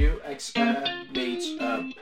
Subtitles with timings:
[0.00, 0.54] UX
[1.14, 2.00] meets up.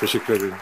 [0.00, 0.54] Teşekkür ederim.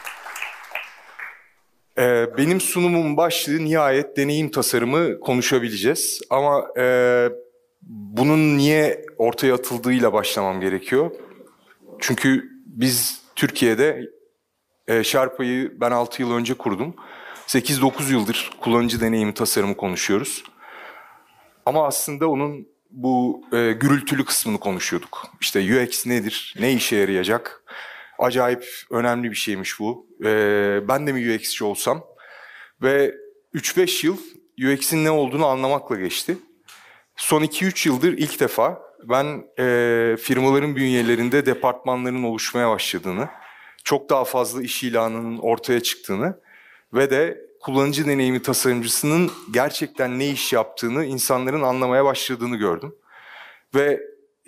[1.99, 6.21] Ee, benim sunumun başlığı nihayet deneyim tasarımı konuşabileceğiz.
[6.31, 7.29] Ama e,
[7.83, 11.11] bunun niye ortaya atıldığıyla başlamam gerekiyor.
[11.99, 14.11] Çünkü biz Türkiye'de
[14.89, 16.95] e, Sherpa'yı ben 6 yıl önce kurdum.
[17.51, 20.45] 8-9 yıldır kullanıcı deneyimi tasarımı konuşuyoruz.
[21.67, 25.27] Ama aslında onun bu e, gürültülü kısmını konuşuyorduk.
[25.41, 27.65] İşte UX nedir, ne işe yarayacak?
[28.19, 30.07] Acayip önemli bir şeymiş bu.
[30.25, 30.29] E,
[30.89, 32.05] ben de mi UX'ci olsam?
[32.83, 33.15] Ve
[33.55, 34.17] 3-5 yıl
[34.73, 36.39] UX'in ne olduğunu anlamakla geçti.
[37.17, 43.29] Son 2-3 yıldır ilk defa ben e, firmaların bünyelerinde departmanların oluşmaya başladığını,
[43.85, 46.41] çok daha fazla iş ilanının ortaya çıktığını
[46.95, 52.95] ve de kullanıcı deneyimi tasarımcısının gerçekten ne iş yaptığını insanların anlamaya başladığını gördüm.
[53.75, 54.01] Ve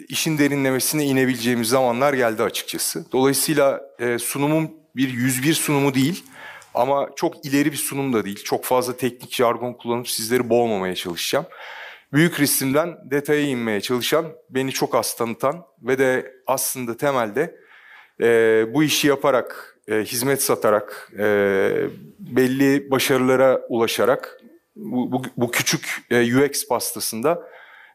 [0.08, 3.12] işin derinlemesine inebileceğimiz zamanlar geldi açıkçası.
[3.12, 6.24] Dolayısıyla e, sunumum bir 101 sunumu değil
[6.74, 8.44] ama çok ileri bir sunum da değil.
[8.44, 11.46] Çok fazla teknik jargon kullanıp sizleri boğmamaya çalışacağım.
[12.12, 17.56] Büyük resimden detaya inmeye çalışan, beni çok az tanıtan ve de aslında temelde
[18.20, 18.26] e,
[18.74, 21.24] bu işi yaparak, e, hizmet satarak, e,
[22.18, 24.38] belli başarılara ulaşarak
[24.76, 27.42] bu, bu, bu küçük e, UX pastasında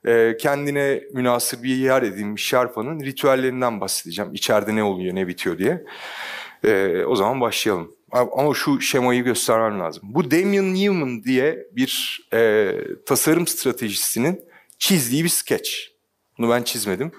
[0.05, 4.33] e, kendine münasır bir yer edinmiş Sherpa'nın ritüellerinden bahsedeceğim.
[4.33, 5.85] İçeride ne oluyor, ne bitiyor diye.
[6.63, 7.97] E, o zaman başlayalım.
[8.11, 10.03] Ama şu şemayı göstermem lazım.
[10.03, 12.71] Bu Damien Newman diye bir e,
[13.05, 14.41] tasarım stratejisinin
[14.79, 15.71] çizdiği bir sketch.
[16.37, 17.11] Bunu ben çizmedim.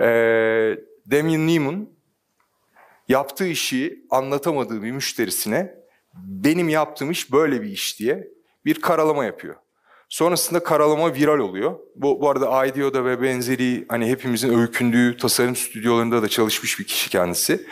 [0.00, 0.06] E,
[1.10, 1.88] Damien Newman
[3.08, 5.74] yaptığı işi anlatamadığı bir müşterisine
[6.14, 8.28] benim yaptığım iş böyle bir iş diye
[8.64, 9.54] bir karalama yapıyor.
[10.08, 11.78] Sonrasında karalama viral oluyor.
[11.96, 17.10] Bu, bu arada IDEO'da ve benzeri hani hepimizin öykündüğü tasarım stüdyolarında da çalışmış bir kişi
[17.10, 17.66] kendisi.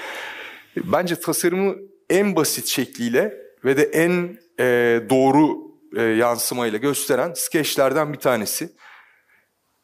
[0.76, 1.76] Bence tasarımı
[2.10, 4.64] en basit şekliyle ve de en e,
[5.10, 5.58] doğru
[5.96, 8.72] e, yansımayla gösteren skeçlerden bir tanesi.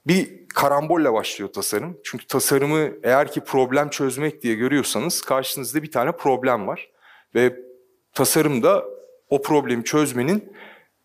[0.06, 2.00] Bir karambolle başlıyor tasarım.
[2.05, 6.91] Çünkü tasarımı eğer ki problem çözmek diye görüyorsanız karşınızda bir tane problem var.
[7.34, 7.56] Ve
[8.12, 8.84] tasarımda
[9.31, 10.53] o problemi çözmenin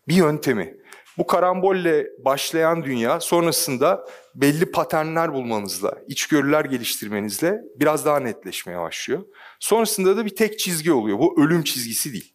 [0.08, 0.76] bir yöntemi.
[1.18, 9.22] Bu karambolle başlayan dünya sonrasında belli paternler bulmanızla, içgörüler geliştirmenizle biraz daha netleşmeye başlıyor.
[9.60, 11.18] Sonrasında da bir tek çizgi oluyor.
[11.18, 12.34] Bu ölüm çizgisi değil.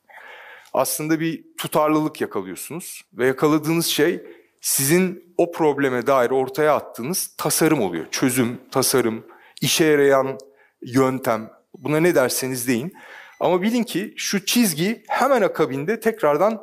[0.73, 4.23] Aslında bir tutarlılık yakalıyorsunuz ve yakaladığınız şey
[4.67, 8.05] sizin o probleme dair ortaya attığınız tasarım oluyor.
[8.11, 9.25] Çözüm, tasarım,
[9.61, 10.37] işe yarayan
[10.81, 11.49] yöntem.
[11.77, 12.93] Buna ne derseniz deyin.
[13.39, 16.61] Ama bilin ki şu çizgi hemen akabinde tekrardan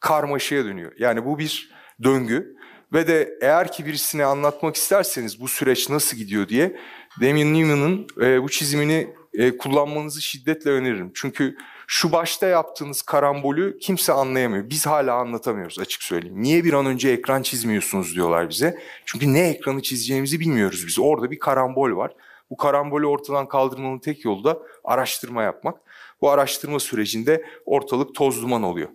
[0.00, 0.92] karmaşaya dönüyor.
[0.98, 1.70] Yani bu bir
[2.02, 2.56] döngü
[2.92, 6.76] ve de eğer ki birisine anlatmak isterseniz bu süreç nasıl gidiyor diye
[7.20, 11.10] Damien Newman'ın e, bu çizimini e, kullanmanızı şiddetle öneririm.
[11.14, 11.56] Çünkü
[11.86, 14.70] şu başta yaptığınız karambolü kimse anlayamıyor.
[14.70, 16.42] Biz hala anlatamıyoruz açık söyleyeyim.
[16.42, 18.78] Niye bir an önce ekran çizmiyorsunuz diyorlar bize.
[19.04, 20.98] Çünkü ne ekranı çizeceğimizi bilmiyoruz biz.
[20.98, 22.12] Orada bir karambol var.
[22.50, 25.80] Bu karambolü ortadan kaldırmanın tek yolu da araştırma yapmak.
[26.20, 28.88] Bu araştırma sürecinde ortalık toz duman oluyor.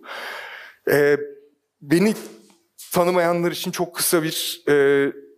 [0.90, 1.16] Ee,
[1.82, 2.14] beni
[2.92, 4.72] tanımayanlar için çok kısa bir e,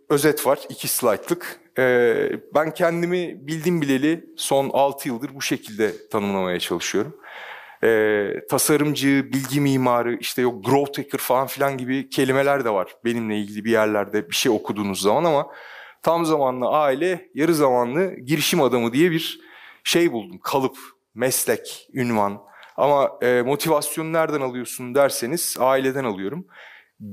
[0.09, 0.59] özet var.
[0.69, 1.59] iki slaytlık.
[1.77, 7.17] Ee, ben kendimi bildim bileli son 6 yıldır bu şekilde tanımlamaya çalışıyorum.
[7.83, 13.37] Ee, tasarımcı, bilgi mimarı, işte yok growth hacker falan filan gibi kelimeler de var benimle
[13.37, 15.47] ilgili bir yerlerde bir şey okuduğunuz zaman ama
[16.01, 19.39] tam zamanlı aile, yarı zamanlı girişim adamı diye bir
[19.83, 20.39] şey buldum.
[20.43, 20.77] Kalıp,
[21.15, 22.41] meslek, ünvan.
[22.77, 26.47] Ama e, motivasyonu nereden alıyorsun derseniz aileden alıyorum.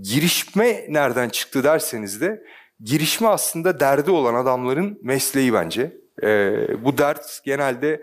[0.00, 2.42] Girişme nereden çıktı derseniz de
[2.80, 5.96] girişme aslında derdi olan adamların mesleği bence.
[6.22, 8.02] E, bu dert genelde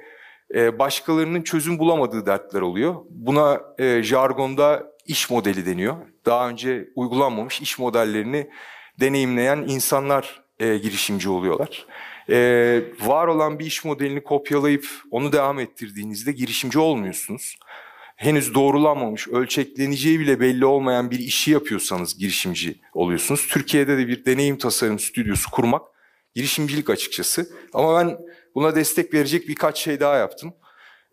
[0.55, 2.95] e, başkalarının çözüm bulamadığı dertler oluyor.
[3.09, 5.95] Buna e, jargonda iş modeli deniyor.
[6.25, 8.50] Daha önce uygulanmamış iş modellerini
[9.00, 11.85] deneyimleyen insanlar e, girişimci oluyorlar.
[12.29, 17.57] E, var olan bir iş modelini kopyalayıp onu devam ettirdiğinizde girişimci olmuyorsunuz.
[18.15, 23.47] Henüz doğrulanmamış, ölçekleneceği bile belli olmayan bir işi yapıyorsanız girişimci oluyorsunuz.
[23.47, 25.81] Türkiye'de de bir deneyim tasarım stüdyosu kurmak
[26.35, 27.50] girişimcilik açıkçası.
[27.74, 28.18] Ama ben
[28.59, 30.53] buna destek verecek birkaç şey daha yaptım.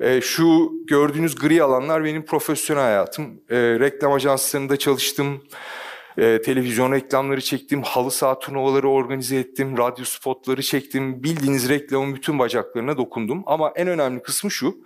[0.00, 3.40] E, şu gördüğünüz gri alanlar benim profesyonel hayatım.
[3.50, 5.44] E, reklam ajanslarında çalıştım.
[6.18, 11.22] E, televizyon reklamları çektim, halı saha turnuvaları organize ettim, radyo spotları çektim.
[11.22, 13.42] Bildiğiniz reklamın bütün bacaklarına dokundum.
[13.46, 14.76] Ama en önemli kısmı şu,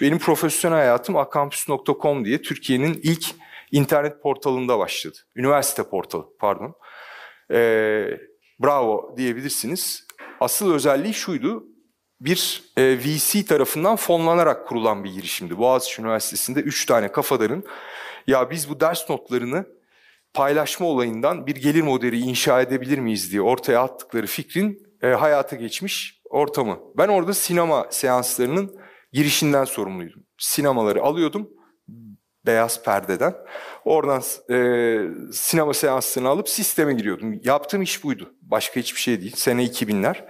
[0.00, 3.26] benim profesyonel hayatım akampüs.com diye Türkiye'nin ilk
[3.72, 5.18] internet portalında başladı.
[5.36, 6.74] Üniversite portalı pardon.
[7.50, 8.18] Ee,
[8.62, 10.06] bravo diyebilirsiniz.
[10.40, 11.69] Asıl özelliği şuydu.
[12.20, 15.58] Bir e, VC tarafından fonlanarak kurulan bir girişimdi.
[15.58, 17.64] Boğaziçi Üniversitesi'nde üç tane kafadarın
[18.26, 19.66] ya biz bu ders notlarını
[20.34, 26.20] paylaşma olayından bir gelir modeli inşa edebilir miyiz diye ortaya attıkları fikrin e, hayata geçmiş
[26.30, 26.78] ortamı.
[26.96, 28.80] Ben orada sinema seanslarının
[29.12, 30.24] girişinden sorumluydum.
[30.38, 31.50] Sinemaları alıyordum
[32.46, 33.34] beyaz perdeden.
[33.84, 37.40] Oradan e, sinema seanslarını alıp sisteme giriyordum.
[37.44, 38.34] Yaptığım iş buydu.
[38.42, 39.36] Başka hiçbir şey değil.
[39.36, 40.24] Sene 2000'ler.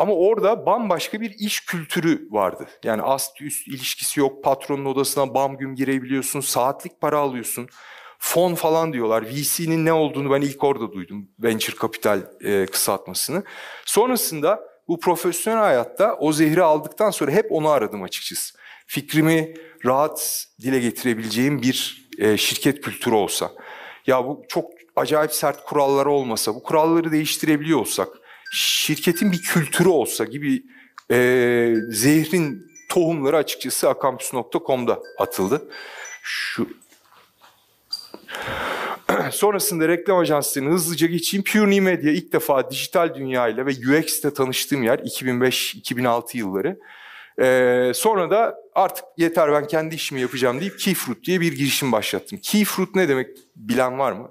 [0.00, 2.68] Ama orada bambaşka bir iş kültürü vardı.
[2.84, 4.44] Yani ast üst ilişkisi yok.
[4.44, 6.40] Patronun odasına bam güm girebiliyorsun.
[6.40, 7.68] Saatlik para alıyorsun.
[8.18, 9.22] Fon falan diyorlar.
[9.22, 11.28] VC'nin ne olduğunu ben ilk orada duydum.
[11.38, 13.42] Venture Capital e, kısaltmasını.
[13.86, 18.54] Sonrasında bu profesyonel hayatta o zehri aldıktan sonra hep onu aradım açıkçası.
[18.86, 19.54] Fikrimi
[19.84, 23.50] rahat dile getirebileceğim bir e, şirket kültürü olsa.
[24.06, 28.08] Ya bu çok acayip sert kurallar olmasa, bu kuralları değiştirebiliyor olsak,
[28.50, 30.62] şirketin bir kültürü olsa gibi
[31.10, 35.68] e, zehrin tohumları açıkçası akampüs.com'da atıldı.
[36.22, 36.68] Şu
[39.30, 41.44] Sonrasında reklam ajanslarını hızlıca geçeyim.
[41.44, 46.78] Pure Media ilk defa dijital dünyayla ve UX'te tanıştığım yer 2005-2006 yılları.
[47.40, 52.38] Ee, sonra da artık yeter ben kendi işimi yapacağım deyip Keyfruit diye bir girişim başlattım.
[52.42, 54.30] Keyfruit ne demek bilen var mı?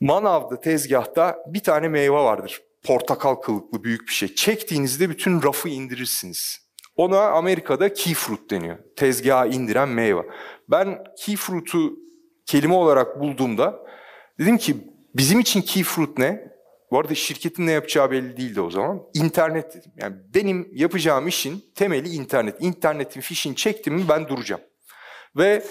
[0.00, 2.62] Manav'da tezgahta bir tane meyve vardır.
[2.84, 4.34] Portakal kılıklı büyük bir şey.
[4.34, 6.68] Çektiğinizde bütün rafı indirirsiniz.
[6.96, 8.78] Ona Amerika'da key fruit deniyor.
[8.96, 10.22] Tezgaha indiren meyve.
[10.70, 11.98] Ben key fruit'u
[12.46, 13.86] kelime olarak bulduğumda
[14.38, 14.76] dedim ki
[15.14, 16.48] bizim için key fruit ne?
[16.90, 19.02] Bu arada şirketin ne yapacağı belli değildi o zaman.
[19.14, 19.92] İnternet dedim.
[19.96, 22.56] Yani benim yapacağım işin temeli internet.
[22.60, 24.62] İnternetin fişini çektim mi ben duracağım.
[25.36, 25.62] Ve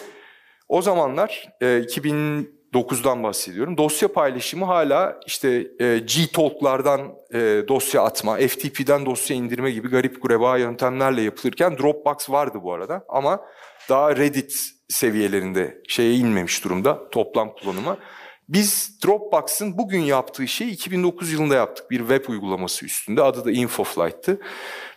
[0.68, 3.78] o zamanlar e, 2000 9'dan bahsediyorum.
[3.78, 7.02] Dosya paylaşımı hala işte e, G-Talk'lardan
[7.34, 13.06] e, dosya atma, FTP'den dosya indirme gibi garip gureba yöntemlerle yapılırken Dropbox vardı bu arada
[13.10, 13.42] ama
[13.90, 17.98] daha Reddit seviyelerinde şeye inmemiş durumda toplam kullanıma.
[18.50, 21.92] Biz Dropbox'ın bugün yaptığı şeyi 2009 yılında yaptık.
[21.92, 23.22] Bir web uygulaması üstünde.
[23.22, 24.42] Adı da InfoFlight'tı.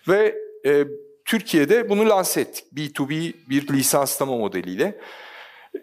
[0.09, 0.35] Ve
[0.67, 0.85] e,
[1.25, 2.65] Türkiye'de bunu lanse ettik.
[2.75, 4.99] B2B bir lisanslama modeliyle.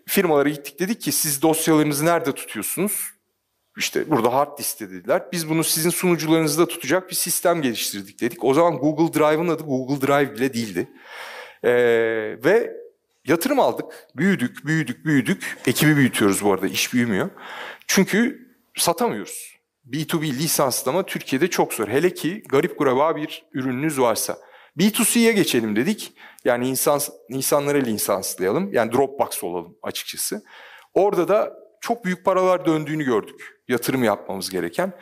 [0.07, 3.10] Firmalara gittik dedik ki siz dosyalarınızı nerede tutuyorsunuz?
[3.78, 5.24] İşte burada hard diskte dediler.
[5.31, 8.44] Biz bunu sizin sunucularınızda tutacak bir sistem geliştirdik dedik.
[8.44, 10.88] O zaman Google Drive'ın adı Google Drive bile değildi.
[11.63, 11.69] Ee,
[12.44, 12.78] ve
[13.28, 13.86] Yatırım aldık,
[14.16, 15.57] büyüdük, büyüdük, büyüdük.
[15.68, 17.30] Ekibi büyütüyoruz bu arada, iş büyümüyor.
[17.88, 18.48] Çünkü
[18.78, 19.57] satamıyoruz.
[19.92, 21.88] B2B lisanslama Türkiye'de çok zor.
[21.88, 24.38] Hele ki garip gureba bir ürününüz varsa.
[24.80, 26.13] B2C'ye geçelim dedik.
[26.45, 27.00] Yani insan,
[27.30, 28.74] insanlara lisanslayalım.
[28.74, 30.44] Yani Dropbox olalım açıkçası.
[30.94, 33.62] Orada da çok büyük paralar döndüğünü gördük.
[33.68, 34.94] Yatırım yapmamız gereken.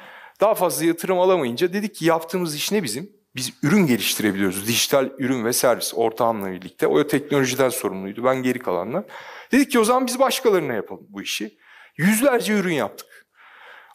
[0.41, 3.15] Daha fazla yatırım alamayınca dedik ki yaptığımız iş ne bizim?
[3.35, 4.67] biz ürün geliştirebiliyoruz.
[4.67, 6.87] Dijital ürün ve servis ortağımla birlikte.
[6.87, 8.23] O teknolojiden sorumluydu.
[8.23, 9.05] Ben geri kalanla.
[9.51, 11.57] Dedik ki o zaman biz başkalarına yapalım bu işi.
[11.97, 13.27] Yüzlerce ürün yaptık.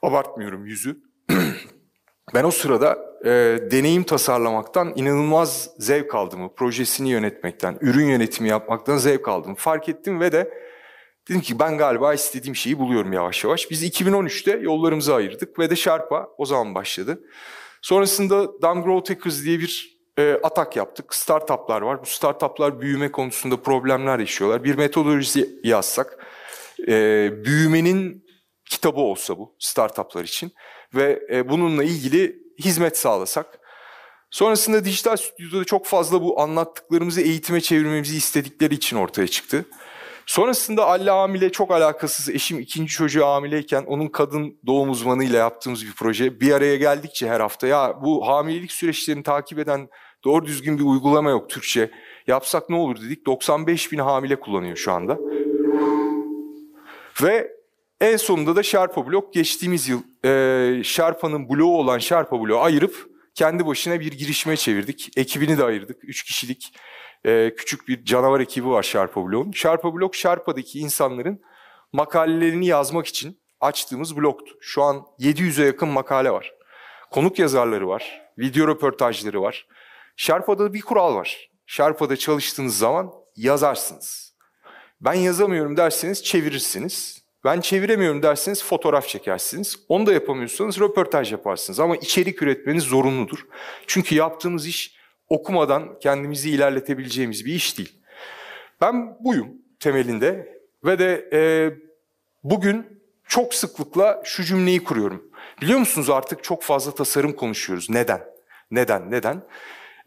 [0.03, 1.10] Abartmıyorum yüzü.
[2.35, 3.31] Ben o sırada e,
[3.71, 9.55] deneyim tasarlamaktan inanılmaz zevk aldığımı, projesini yönetmekten, ürün yönetimi yapmaktan zevk aldım.
[9.55, 10.51] Fark ettim ve de
[11.29, 13.71] dedim ki ben galiba istediğim şeyi buluyorum yavaş yavaş.
[13.71, 17.21] Biz 2013'te yollarımızı ayırdık ve de Sharp'a o zaman başladı.
[17.83, 21.15] Sonrasında Dumb Growth Hackers diye bir e, atak yaptık.
[21.15, 22.03] Startuplar var.
[22.03, 24.65] Bu startuplar büyüme konusunda problemler yaşıyorlar.
[24.65, 26.27] Bir metodoloji yazsak,
[26.89, 28.25] e, büyümenin
[28.65, 30.53] kitabı olsa bu startuplar için
[30.95, 33.61] ve e, bununla ilgili hizmet sağlasak.
[34.31, 39.65] Sonrasında dijital stüdyoda çok fazla bu anlattıklarımızı eğitime çevirmemizi istedikleri için ortaya çıktı.
[40.27, 45.93] Sonrasında Alle hamile çok alakasız eşim ikinci çocuğu hamileyken onun kadın doğum uzmanıyla yaptığımız bir
[45.93, 46.41] proje.
[46.41, 49.89] Bir araya geldikçe her hafta ya bu hamilelik süreçlerini takip eden
[50.25, 51.91] doğru düzgün bir uygulama yok Türkçe.
[52.27, 53.27] Yapsak ne olur dedik.
[53.27, 55.19] 95 bin hamile kullanıyor şu anda.
[57.23, 57.60] Ve
[58.01, 63.67] en sonunda da Sherpa Blok geçtiğimiz yıl e, Sherpa'nın bloğu olan Sherpa Blok'u ayırıp kendi
[63.67, 65.11] başına bir girişime çevirdik.
[65.17, 66.05] Ekibini de ayırdık.
[66.05, 66.75] Üç kişilik
[67.25, 69.53] e, küçük bir canavar ekibi var Sherpa Blog'un.
[69.53, 71.41] Sherpa Blog, Sherpa'daki insanların
[71.93, 74.55] makalelerini yazmak için açtığımız blogtu.
[74.61, 76.55] Şu an 700'e yakın makale var.
[77.11, 79.67] Konuk yazarları var, video röportajları var.
[80.17, 81.51] Sherpa'da bir kural var.
[81.67, 84.35] Sherpa'da çalıştığınız zaman yazarsınız.
[85.01, 87.20] Ben yazamıyorum derseniz çevirirsiniz.
[87.45, 89.77] Ben çeviremiyorum derseniz fotoğraf çekersiniz.
[89.89, 91.81] Onu da yapamıyorsanız röportaj yaparsınız.
[91.81, 93.47] Ama içerik üretmeniz zorunludur.
[93.87, 94.97] Çünkü yaptığımız iş
[95.29, 98.03] okumadan kendimizi ilerletebileceğimiz bir iş değil.
[98.81, 99.49] Ben buyum
[99.81, 101.41] temelinde ve de e,
[102.45, 105.31] bugün çok sıklıkla şu cümleyi kuruyorum.
[105.63, 107.91] Biliyor musunuz artık çok fazla tasarım konuşuyoruz.
[107.91, 108.21] Neden?
[108.71, 109.11] Neden?
[109.11, 109.43] Neden?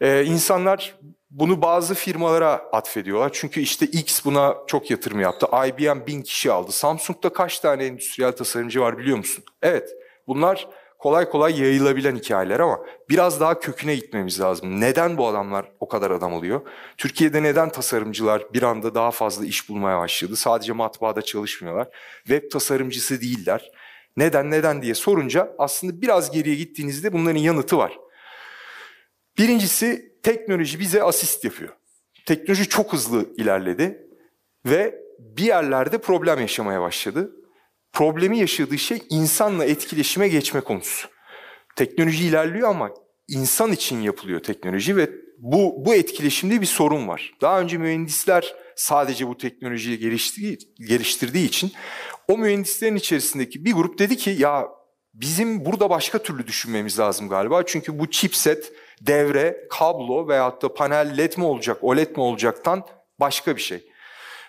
[0.00, 0.98] Ee, insanlar
[1.34, 3.30] bunu bazı firmalara atfediyorlar.
[3.32, 5.46] Çünkü işte X buna çok yatırım yaptı.
[5.66, 6.72] IBM bin kişi aldı.
[6.72, 9.44] Samsung'da kaç tane endüstriyel tasarımcı var biliyor musun?
[9.62, 9.90] Evet
[10.26, 14.80] bunlar kolay kolay yayılabilen hikayeler ama biraz daha köküne gitmemiz lazım.
[14.80, 16.60] Neden bu adamlar o kadar adam alıyor?
[16.96, 20.36] Türkiye'de neden tasarımcılar bir anda daha fazla iş bulmaya başladı?
[20.36, 21.88] Sadece matbaada çalışmıyorlar.
[22.18, 23.70] Web tasarımcısı değiller.
[24.16, 27.98] Neden neden diye sorunca aslında biraz geriye gittiğinizde bunların yanıtı var.
[29.38, 31.72] Birincisi teknoloji bize asist yapıyor.
[32.26, 34.06] Teknoloji çok hızlı ilerledi
[34.66, 37.30] ve bir yerlerde problem yaşamaya başladı.
[37.92, 41.08] Problemi yaşadığı şey insanla etkileşime geçme konusu.
[41.76, 42.90] Teknoloji ilerliyor ama
[43.28, 47.34] insan için yapılıyor teknoloji ve bu, bu etkileşimde bir sorun var.
[47.40, 51.72] Daha önce mühendisler sadece bu teknolojiyi geliştirdiği, geliştirdiği için
[52.28, 54.68] o mühendislerin içerisindeki bir grup dedi ki ya
[55.14, 57.66] bizim burada başka türlü düşünmemiz lazım galiba.
[57.66, 62.86] Çünkü bu chipset, devre, kablo veyahut da panel led mi olacak, OLED mi olacaktan
[63.20, 63.90] başka bir şey.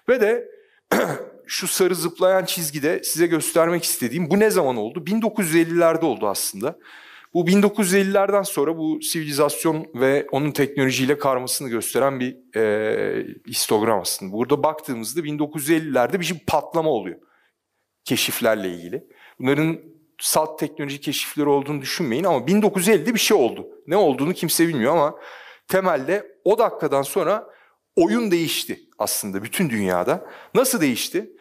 [0.09, 0.47] Ve de
[1.47, 4.99] şu sarı zıplayan çizgide size göstermek istediğim bu ne zaman oldu?
[4.99, 6.79] 1950'lerde oldu aslında.
[7.33, 14.33] Bu 1950'lerden sonra bu sivilizasyon ve onun teknolojiyle karmasını gösteren bir e, histogram aslında.
[14.33, 17.19] Burada baktığımızda 1950'lerde bir şey patlama oluyor
[18.05, 19.07] keşiflerle ilgili.
[19.39, 19.79] Bunların
[20.19, 23.67] salt teknoloji keşifleri olduğunu düşünmeyin ama 1950'de bir şey oldu.
[23.87, 25.19] Ne olduğunu kimse bilmiyor ama
[25.67, 27.47] temelde o dakikadan sonra
[27.95, 30.29] oyun değişti aslında bütün dünyada.
[30.53, 31.31] Nasıl değişti?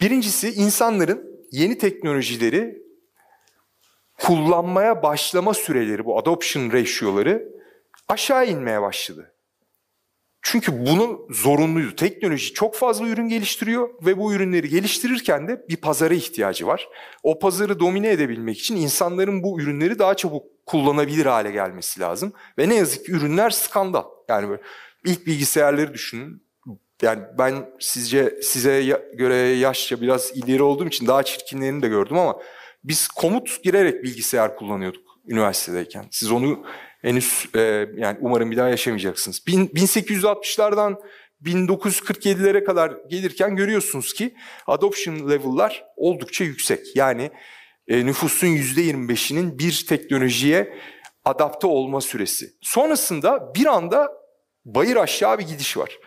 [0.00, 2.82] Birincisi insanların yeni teknolojileri
[4.18, 7.48] kullanmaya başlama süreleri, bu adoption ratio'ları
[8.08, 9.35] aşağı inmeye başladı.
[10.48, 11.96] Çünkü bunu zorunluydu.
[11.96, 16.88] Teknoloji çok fazla ürün geliştiriyor ve bu ürünleri geliştirirken de bir pazara ihtiyacı var.
[17.22, 22.32] O pazarı domine edebilmek için insanların bu ürünleri daha çabuk kullanabilir hale gelmesi lazım.
[22.58, 24.04] Ve ne yazık ki ürünler skandal.
[24.28, 24.62] Yani böyle
[25.04, 26.42] ilk bilgisayarları düşünün.
[27.02, 32.40] Yani ben sizce size göre yaşça biraz ileri olduğum için daha çirkinlerini de gördüm ama
[32.84, 36.04] biz komut girerek bilgisayar kullanıyorduk üniversitedeyken.
[36.10, 36.64] Siz onu
[37.02, 37.60] henüz e,
[37.96, 39.46] yani umarım bir daha yaşamayacaksınız.
[39.46, 40.96] Bin, 1860'lardan
[41.44, 44.34] 1947'lere kadar gelirken görüyorsunuz ki
[44.66, 46.96] adoption level'lar oldukça yüksek.
[46.96, 47.30] Yani
[47.88, 50.78] e, nüfusun %25'inin bir teknolojiye
[51.24, 52.50] adapte olma süresi.
[52.60, 54.12] Sonrasında bir anda
[54.64, 55.98] bayır aşağı bir gidiş var.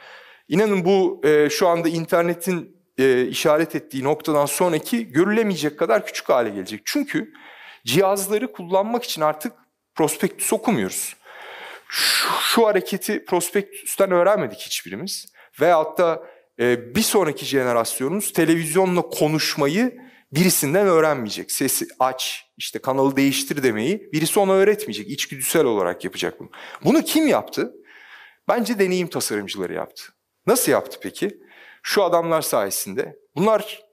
[0.48, 6.50] İnanın bu e, şu anda internetin e, işaret ettiği noktadan sonraki görülemeyecek kadar küçük hale
[6.50, 6.82] gelecek.
[6.86, 7.34] Çünkü
[7.90, 9.54] cihazları kullanmak için artık
[9.96, 11.16] prospektüs okumuyoruz.
[11.90, 15.34] Şu, şu hareketi prospektüsten öğrenmedik hiçbirimiz.
[15.62, 16.24] Veyahut da
[16.60, 19.98] e, bir sonraki jenerasyonumuz televizyonla konuşmayı
[20.32, 21.52] birisinden öğrenmeyecek.
[21.52, 25.10] Sesi aç, işte kanalı değiştir demeyi birisi ona öğretmeyecek.
[25.10, 26.50] İçgüdüsel olarak yapacak bunu.
[26.84, 27.74] Bunu kim yaptı?
[28.48, 30.04] Bence deneyim tasarımcıları yaptı.
[30.48, 31.38] Nasıl yaptı peki?
[31.84, 33.16] Şu adamlar sayesinde.
[33.36, 33.89] Bunlar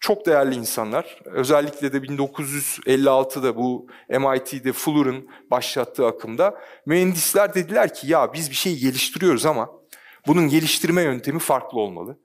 [0.00, 1.20] çok değerli insanlar.
[1.24, 8.78] Özellikle de 1956'da bu MIT'de Fuller'ın başlattığı akımda mühendisler dediler ki ya biz bir şey
[8.78, 9.70] geliştiriyoruz ama
[10.26, 12.18] bunun geliştirme yöntemi farklı olmalı.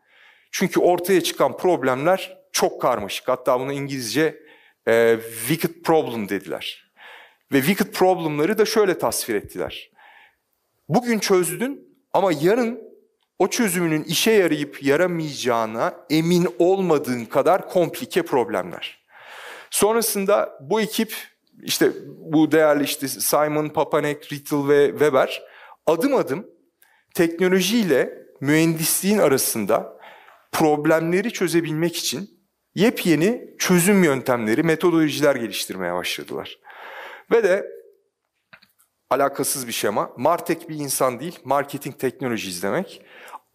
[0.51, 3.27] Çünkü ortaya çıkan problemler çok karmaşık.
[3.27, 4.39] Hatta buna İngilizce
[4.87, 6.91] e, wicked problem dediler.
[7.51, 9.91] Ve wicked problemları da şöyle tasvir ettiler.
[10.89, 12.90] Bugün çözdün ama yarın
[13.41, 19.03] o çözümünün işe yarayıp yaramayacağına emin olmadığın kadar komplike problemler.
[19.69, 21.15] Sonrasında bu ekip
[21.63, 25.41] işte bu değerli işte Simon, Papanek, Rittel ve Weber
[25.85, 26.47] adım adım
[27.13, 29.97] teknolojiyle mühendisliğin arasında
[30.51, 32.29] problemleri çözebilmek için
[32.75, 36.59] yepyeni çözüm yöntemleri, metodolojiler geliştirmeye başladılar.
[37.31, 37.81] Ve de
[39.11, 43.01] alakasız bir şema, Martek bir insan değil, marketing teknoloji izlemek.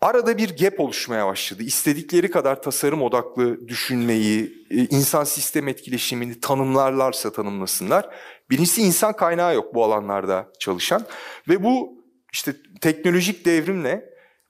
[0.00, 1.62] Arada bir gap oluşmaya başladı.
[1.62, 8.08] İstedikleri kadar tasarım odaklı düşünmeyi, e, insan sistem etkileşimini tanımlarlarsa tanımlasınlar.
[8.50, 11.06] Birincisi insan kaynağı yok bu alanlarda çalışan.
[11.48, 14.04] Ve bu işte teknolojik devrimle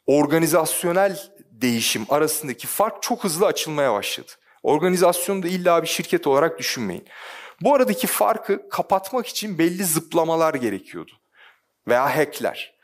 [0.07, 1.19] organizasyonel
[1.51, 4.33] değişim arasındaki fark çok hızlı açılmaya başladı.
[4.63, 7.05] Organizasyonu da illa bir şirket olarak düşünmeyin.
[7.63, 11.13] Bu aradaki farkı kapatmak için belli zıplamalar gerekiyordu.
[11.89, 12.75] Veya hackler.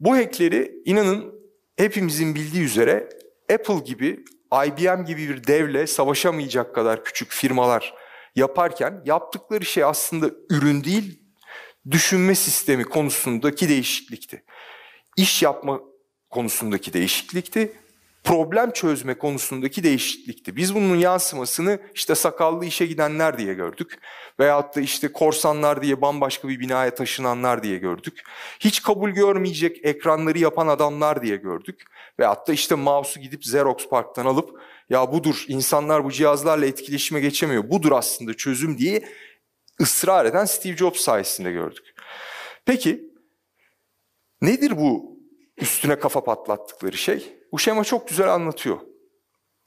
[0.00, 1.39] Bu hackleri inanın
[1.80, 3.08] hepimizin bildiği üzere
[3.52, 4.24] Apple gibi,
[4.66, 7.94] IBM gibi bir devle savaşamayacak kadar küçük firmalar
[8.36, 11.22] yaparken yaptıkları şey aslında ürün değil,
[11.90, 14.44] düşünme sistemi konusundaki değişiklikti.
[15.16, 15.80] İş yapma
[16.30, 17.72] konusundaki değişiklikti.
[18.24, 20.56] Problem çözme konusundaki değişiklikti.
[20.56, 23.98] Biz bunun yansımasını işte sakallı işe gidenler diye gördük.
[24.40, 28.22] Veyahut da işte korsanlar diye bambaşka bir binaya taşınanlar diye gördük.
[28.60, 31.82] Hiç kabul görmeyecek ekranları yapan adamlar diye gördük.
[32.18, 34.60] Veyahut da işte mouse'u gidip Xerox Park'tan alıp
[34.90, 37.70] ya budur insanlar bu cihazlarla etkileşime geçemiyor.
[37.70, 39.04] Budur aslında çözüm diye
[39.80, 41.94] ısrar eden Steve Jobs sayesinde gördük.
[42.64, 43.10] Peki
[44.42, 45.18] nedir bu
[45.56, 47.39] üstüne kafa patlattıkları şey?
[47.52, 48.78] Bu şema çok güzel anlatıyor.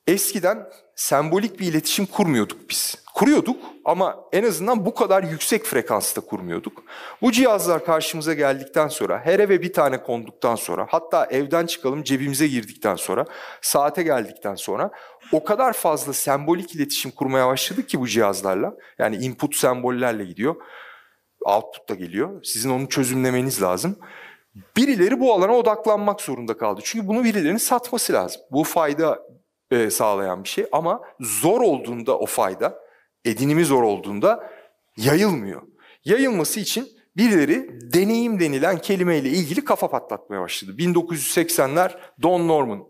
[0.07, 3.03] Eskiden sembolik bir iletişim kurmuyorduk biz.
[3.13, 6.83] Kuruyorduk ama en azından bu kadar yüksek frekansta kurmuyorduk.
[7.21, 12.47] Bu cihazlar karşımıza geldikten sonra, her eve bir tane konduktan sonra, hatta evden çıkalım cebimize
[12.47, 13.25] girdikten sonra,
[13.61, 14.91] saate geldikten sonra
[15.31, 18.73] o kadar fazla sembolik iletişim kurmaya başladık ki bu cihazlarla.
[18.99, 20.55] Yani input sembollerle gidiyor,
[21.45, 22.43] output da geliyor.
[22.43, 23.97] Sizin onu çözümlemeniz lazım.
[24.77, 26.81] Birileri bu alana odaklanmak zorunda kaldı.
[26.83, 28.41] Çünkü bunu birilerinin satması lazım.
[28.51, 29.19] Bu fayda
[29.72, 32.79] e, sağlayan bir şey ama zor olduğunda o fayda,
[33.25, 34.50] edinimi zor olduğunda
[34.98, 35.62] yayılmıyor.
[36.05, 40.72] Yayılması için birileri deneyim denilen kelimeyle ilgili kafa patlatmaya başladı.
[40.77, 41.91] 1980'ler
[42.22, 42.83] Don Norman,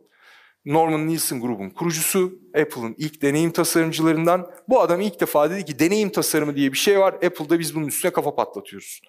[0.65, 4.51] Norman Nielsen grubun kurucusu, Apple'ın ilk deneyim tasarımcılarından.
[4.69, 7.13] Bu adam ilk defa dedi ki deneyim tasarımı diye bir şey var.
[7.13, 9.01] Apple'da biz bunun üstüne kafa patlatıyoruz.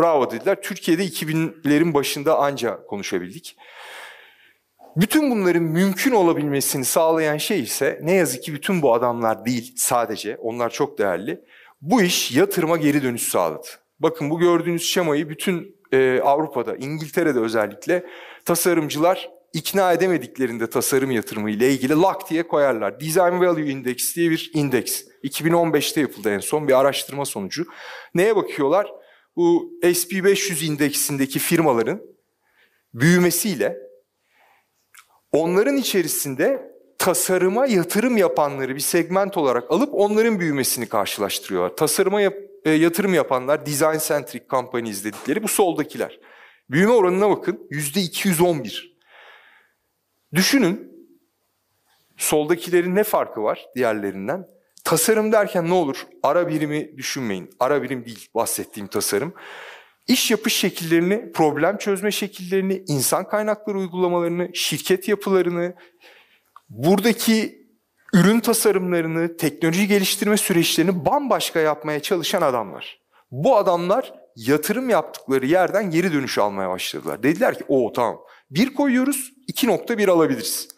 [0.00, 0.62] Bravo dediler.
[0.62, 3.56] Türkiye'de 2000'lerin başında anca konuşabildik.
[4.96, 10.36] Bütün bunların mümkün olabilmesini sağlayan şey ise ne yazık ki bütün bu adamlar değil sadece,
[10.36, 11.40] onlar çok değerli.
[11.80, 13.66] Bu iş yatırıma geri dönüş sağladı.
[14.00, 18.06] Bakın bu gördüğünüz şemayı bütün e, Avrupa'da, İngiltere'de özellikle
[18.44, 23.00] tasarımcılar ikna edemediklerinde tasarım yatırımı ile ilgili lak diye koyarlar.
[23.00, 25.02] Design Value Index diye bir indeks.
[25.24, 27.66] 2015'te yapıldı en son bir araştırma sonucu.
[28.14, 28.99] Neye bakıyorlar?
[29.40, 32.02] Bu SP500 indeksindeki firmaların
[32.94, 33.76] büyümesiyle
[35.32, 41.76] onların içerisinde tasarıma yatırım yapanları bir segment olarak alıp onların büyümesini karşılaştırıyorlar.
[41.76, 46.20] Tasarıma yap, e, yatırım yapanlar design centric companies dedikleri bu soldakiler.
[46.70, 48.96] Büyüme oranına bakın yüzde 211.
[50.34, 51.06] Düşünün
[52.16, 54.59] soldakilerin ne farkı var diğerlerinden?
[54.90, 56.06] Tasarım derken ne olur?
[56.22, 57.50] Ara birimi düşünmeyin.
[57.60, 59.34] Ara birim değil bahsettiğim tasarım.
[60.08, 65.74] İş yapış şekillerini, problem çözme şekillerini, insan kaynakları uygulamalarını, şirket yapılarını,
[66.68, 67.66] buradaki
[68.14, 73.00] ürün tasarımlarını, teknoloji geliştirme süreçlerini bambaşka yapmaya çalışan adamlar.
[73.30, 77.22] Bu adamlar yatırım yaptıkları yerden geri dönüş almaya başladılar.
[77.22, 80.68] Dediler ki o tamam bir koyuyoruz 2.1 alabiliriz.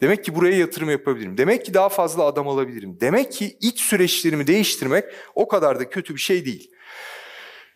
[0.00, 1.38] Demek ki buraya yatırım yapabilirim.
[1.38, 3.00] Demek ki daha fazla adam alabilirim.
[3.00, 5.04] Demek ki iç süreçlerimi değiştirmek
[5.34, 6.70] o kadar da kötü bir şey değil.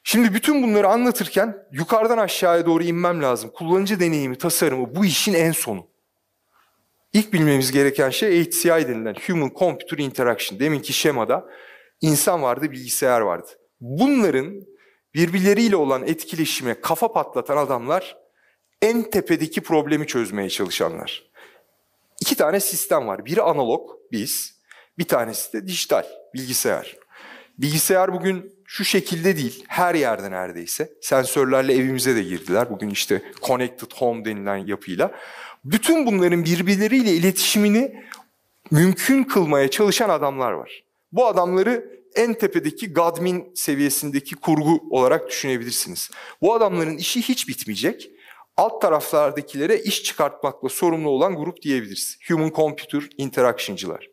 [0.05, 3.51] Şimdi bütün bunları anlatırken yukarıdan aşağıya doğru inmem lazım.
[3.55, 5.87] Kullanıcı deneyimi, tasarımı bu işin en sonu.
[7.13, 10.61] İlk bilmemiz gereken şey HCI denilen Human Computer Interaction.
[10.61, 11.49] Deminki şemada
[12.01, 13.49] insan vardı, bilgisayar vardı.
[13.81, 14.63] Bunların
[15.15, 18.17] birbirleriyle olan etkileşime kafa patlatan adamlar
[18.83, 21.30] en tepedeki problemi çözmeye çalışanlar.
[22.21, 23.27] İki tane sistem var.
[23.27, 24.61] Biri analog, biz.
[24.99, 26.05] Bir tanesi de dijital,
[26.35, 26.97] bilgisayar.
[27.59, 30.93] Bilgisayar bugün şu şekilde değil, her yerde neredeyse.
[31.01, 32.71] Sensörlerle evimize de girdiler.
[32.71, 35.11] Bugün işte connected home denilen yapıyla.
[35.65, 38.05] Bütün bunların birbirleriyle iletişimini
[38.71, 40.85] mümkün kılmaya çalışan adamlar var.
[41.13, 46.11] Bu adamları en tepedeki Godmin seviyesindeki kurgu olarak düşünebilirsiniz.
[46.43, 48.11] Bu adamların işi hiç bitmeyecek
[48.61, 52.19] alt taraflardakilere iş çıkartmakla sorumlu olan grup diyebiliriz.
[52.29, 54.11] Human Computer Interaction'cılar.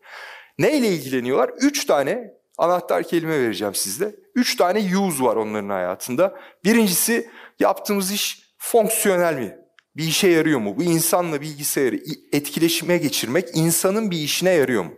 [0.60, 1.50] Ne ile ilgileniyorlar?
[1.62, 4.16] Üç tane anahtar kelime vereceğim sizde.
[4.36, 6.40] Üç tane use var onların hayatında.
[6.64, 7.30] Birincisi
[7.60, 9.58] yaptığımız iş fonksiyonel mi?
[9.96, 10.78] Bir işe yarıyor mu?
[10.78, 12.00] Bu insanla bilgisayarı
[12.32, 14.94] etkileşime geçirmek insanın bir işine yarıyor mu?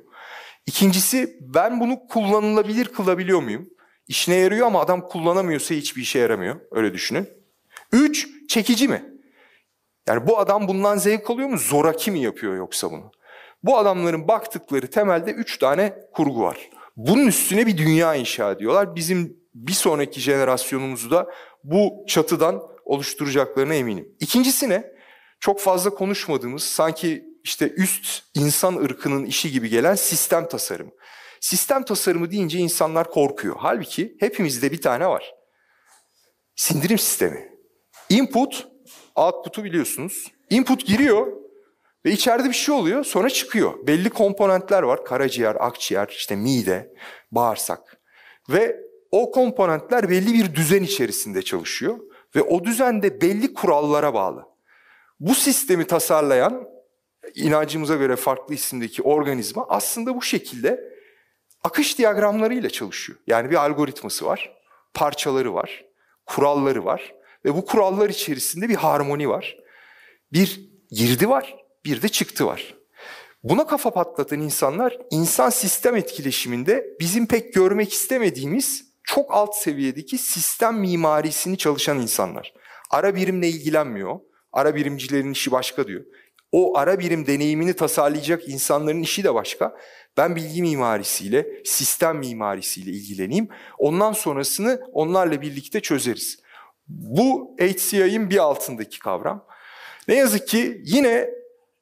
[0.65, 3.69] İkincisi ben bunu kullanılabilir kılabiliyor muyum?
[4.07, 6.59] İşine yarıyor ama adam kullanamıyorsa hiçbir işe yaramıyor.
[6.71, 7.29] Öyle düşünün.
[7.91, 9.08] Üç, çekici mi?
[10.09, 11.57] Yani bu adam bundan zevk alıyor mu?
[11.57, 13.11] Zoraki mi yapıyor yoksa bunu?
[13.63, 16.69] Bu adamların baktıkları temelde üç tane kurgu var.
[16.97, 18.95] Bunun üstüne bir dünya inşa ediyorlar.
[18.95, 21.27] Bizim bir sonraki jenerasyonumuzu da
[21.63, 24.15] bu çatıdan oluşturacaklarına eminim.
[24.19, 24.91] İkincisi ne?
[25.39, 30.91] Çok fazla konuşmadığımız, sanki işte üst insan ırkının işi gibi gelen sistem tasarımı.
[31.39, 33.55] Sistem tasarımı deyince insanlar korkuyor.
[33.59, 35.33] Halbuki hepimizde bir tane var.
[36.55, 37.49] Sindirim sistemi.
[38.09, 38.67] Input,
[39.19, 40.31] output'u biliyorsunuz.
[40.49, 41.27] Input giriyor
[42.05, 43.87] ve içeride bir şey oluyor sonra çıkıyor.
[43.87, 45.05] Belli komponentler var.
[45.05, 46.93] Karaciğer, akciğer, işte mide,
[47.31, 47.97] bağırsak.
[48.49, 48.79] Ve
[49.11, 51.99] o komponentler belli bir düzen içerisinde çalışıyor
[52.35, 54.45] ve o düzende belli kurallara bağlı.
[55.19, 56.67] Bu sistemi tasarlayan
[57.35, 60.93] inancımıza göre farklı isimdeki organizma aslında bu şekilde
[61.63, 63.19] akış diyagramlarıyla çalışıyor.
[63.27, 64.55] Yani bir algoritması var,
[64.93, 65.85] parçaları var,
[66.25, 69.57] kuralları var ve bu kurallar içerisinde bir harmoni var.
[70.33, 72.75] Bir girdi var, bir de çıktı var.
[73.43, 80.79] Buna kafa patlatan insanlar insan sistem etkileşiminde bizim pek görmek istemediğimiz çok alt seviyedeki sistem
[80.79, 82.53] mimarisini çalışan insanlar.
[82.91, 84.19] Ara birimle ilgilenmiyor.
[84.53, 86.05] Ara birimcilerin işi başka diyor.
[86.51, 89.75] O ara birim deneyimini tasarlayacak insanların işi de başka.
[90.17, 93.47] Ben bilgi mimarisiyle, sistem mimarisiyle ilgileneyim.
[93.77, 96.38] Ondan sonrasını onlarla birlikte çözeriz.
[96.89, 99.45] Bu HCI'nin bir altındaki kavram.
[100.07, 101.29] Ne yazık ki yine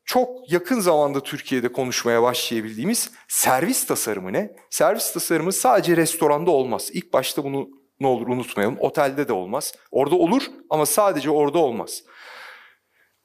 [0.06, 4.56] çok yakın zamanda Türkiye'de konuşmaya başlayabildiğimiz servis tasarımı ne?
[4.70, 6.90] Servis tasarımı sadece restoranda olmaz.
[6.94, 8.78] İlk başta bunu ne olur unutmayalım.
[8.80, 9.74] Otelde de olmaz.
[9.92, 12.04] Orada olur ama sadece orada olmaz.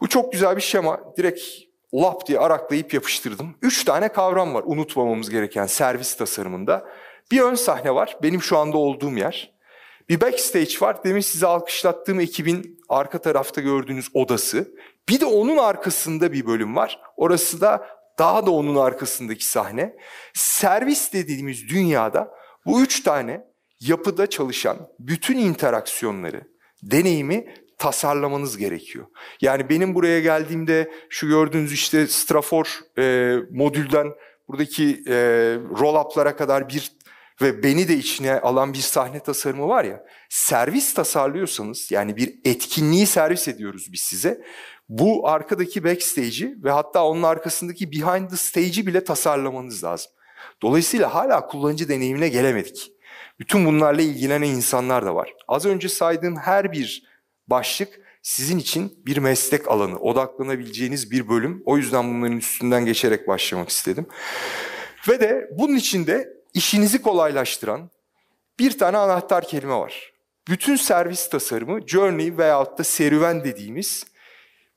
[0.00, 1.00] Bu çok güzel bir şema.
[1.16, 1.40] Direkt
[1.94, 3.54] lap diye araklayıp yapıştırdım.
[3.62, 6.84] Üç tane kavram var unutmamamız gereken servis tasarımında.
[7.30, 8.16] Bir ön sahne var.
[8.22, 9.51] Benim şu anda olduğum yer.
[10.12, 11.04] Bir backstage var.
[11.04, 14.74] Demin size alkışlattığım ekibin arka tarafta gördüğünüz odası.
[15.08, 17.00] Bir de onun arkasında bir bölüm var.
[17.16, 17.86] Orası da
[18.18, 19.96] daha da onun arkasındaki sahne.
[20.34, 22.30] Servis dediğimiz dünyada
[22.66, 23.44] bu üç tane
[23.80, 26.42] yapıda çalışan bütün interaksiyonları,
[26.82, 29.06] deneyimi tasarlamanız gerekiyor.
[29.40, 34.12] Yani benim buraya geldiğimde şu gördüğünüz işte Strafor e, modülden
[34.48, 35.14] buradaki e,
[35.78, 36.92] roll-up'lara kadar bir
[37.40, 40.04] ve beni de içine alan bir sahne tasarımı var ya.
[40.28, 44.42] Servis tasarlıyorsanız yani bir etkinliği servis ediyoruz biz size.
[44.88, 50.12] Bu arkadaki backstage'i ve hatta onun arkasındaki behind the stage'i bile tasarlamanız lazım.
[50.62, 52.92] Dolayısıyla hala kullanıcı deneyimine gelemedik.
[53.40, 55.34] Bütün bunlarla ilgilenen insanlar da var.
[55.48, 57.02] Az önce saydığım her bir
[57.46, 61.62] başlık sizin için bir meslek alanı, odaklanabileceğiniz bir bölüm.
[61.64, 64.06] O yüzden bunların üstünden geçerek başlamak istedim.
[65.08, 67.90] Ve de bunun içinde işinizi kolaylaştıran
[68.58, 70.12] bir tane anahtar kelime var.
[70.48, 74.04] Bütün servis tasarımı, journey veyahut da serüven dediğimiz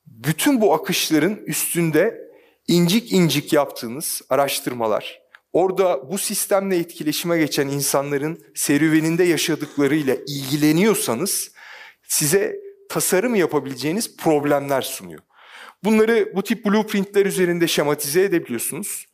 [0.05, 2.31] bütün bu akışların üstünde
[2.67, 5.21] incik incik yaptığınız araştırmalar,
[5.53, 11.51] orada bu sistemle etkileşime geçen insanların serüveninde yaşadıklarıyla ilgileniyorsanız
[12.07, 12.59] size
[12.89, 15.21] tasarım yapabileceğiniz problemler sunuyor.
[15.83, 19.05] Bunları bu tip blueprintler üzerinde şematize edebiliyorsunuz.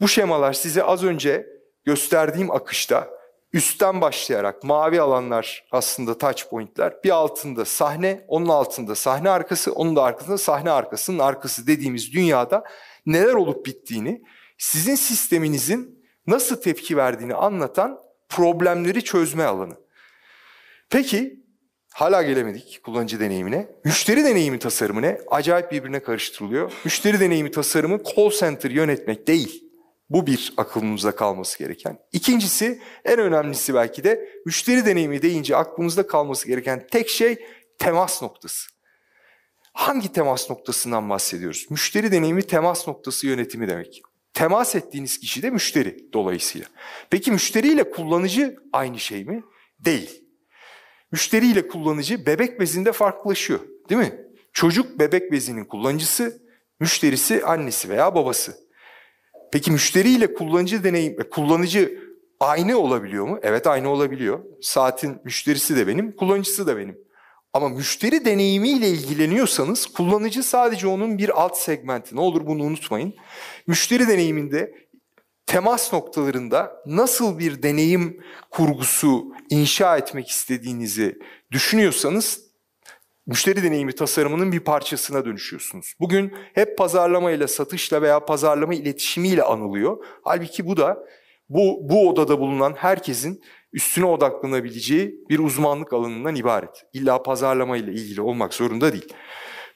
[0.00, 1.57] Bu şemalar size az önce
[1.88, 3.10] gösterdiğim akışta
[3.52, 6.94] üstten başlayarak mavi alanlar aslında touch point'ler.
[7.04, 12.64] Bir altında sahne, onun altında sahne arkası, onun da arkasında sahne arkasının arkası dediğimiz dünyada
[13.06, 14.22] neler olup bittiğini,
[14.58, 19.74] sizin sisteminizin nasıl tepki verdiğini anlatan problemleri çözme alanı.
[20.90, 21.40] Peki
[21.94, 23.68] hala gelemedik kullanıcı deneyimine.
[23.84, 25.20] Müşteri deneyimi tasarımı ne?
[25.30, 26.72] Acayip birbirine karıştırılıyor.
[26.84, 29.67] Müşteri deneyimi tasarımı call center yönetmek değil.
[30.10, 31.98] Bu bir aklımızda kalması gereken.
[32.12, 37.46] İkincisi en önemlisi belki de müşteri deneyimi deyince aklımızda kalması gereken tek şey
[37.78, 38.70] temas noktası.
[39.72, 41.66] Hangi temas noktasından bahsediyoruz?
[41.70, 44.02] Müşteri deneyimi temas noktası yönetimi demek.
[44.34, 46.66] Temas ettiğiniz kişi de müşteri dolayısıyla.
[47.10, 49.42] Peki müşteriyle kullanıcı aynı şey mi?
[49.78, 50.24] Değil.
[51.12, 54.20] Müşteriyle kullanıcı bebek bezinde farklılaşıyor değil mi?
[54.52, 56.42] Çocuk bebek bezinin kullanıcısı,
[56.80, 58.67] müşterisi annesi veya babası.
[59.52, 61.98] Peki müşteriyle kullanıcı deneyim, e, kullanıcı
[62.40, 63.38] aynı olabiliyor mu?
[63.42, 64.40] Evet aynı olabiliyor.
[64.60, 66.98] Saatin müşterisi de benim, kullanıcısı da benim.
[67.52, 72.16] Ama müşteri deneyimiyle ilgileniyorsanız kullanıcı sadece onun bir alt segmenti.
[72.16, 73.14] Ne olur bunu unutmayın.
[73.66, 74.74] Müşteri deneyiminde
[75.46, 81.18] temas noktalarında nasıl bir deneyim kurgusu inşa etmek istediğinizi
[81.50, 82.47] düşünüyorsanız
[83.28, 85.94] müşteri deneyimi tasarımının bir parçasına dönüşüyorsunuz.
[86.00, 90.04] Bugün hep pazarlamayla, satışla veya pazarlama iletişimiyle anılıyor.
[90.22, 91.06] Halbuki bu da
[91.48, 96.84] bu, bu odada bulunan herkesin üstüne odaklanabileceği bir uzmanlık alanından ibaret.
[96.92, 99.12] İlla pazarlama ile ilgili olmak zorunda değil.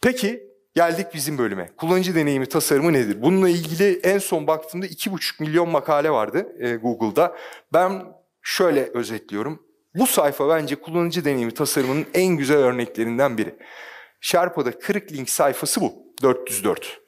[0.03, 0.43] Peki
[0.75, 1.71] geldik bizim bölüme.
[1.77, 3.23] Kullanıcı deneyimi tasarımı nedir?
[3.23, 7.37] Bununla ilgili en son baktığımda 2,5 milyon makale vardı e, Google'da.
[7.73, 8.03] Ben
[8.43, 9.72] şöyle özetliyorum.
[9.95, 13.55] Bu sayfa bence kullanıcı deneyimi tasarımının en güzel örneklerinden biri.
[14.21, 15.93] Sherpa'da kırık link sayfası bu.
[16.23, 17.01] 404.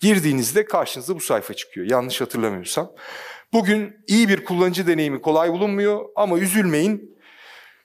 [0.00, 1.86] Girdiğinizde karşınıza bu sayfa çıkıyor.
[1.90, 2.92] Yanlış hatırlamıyorsam.
[3.52, 7.18] Bugün iyi bir kullanıcı deneyimi kolay bulunmuyor ama üzülmeyin.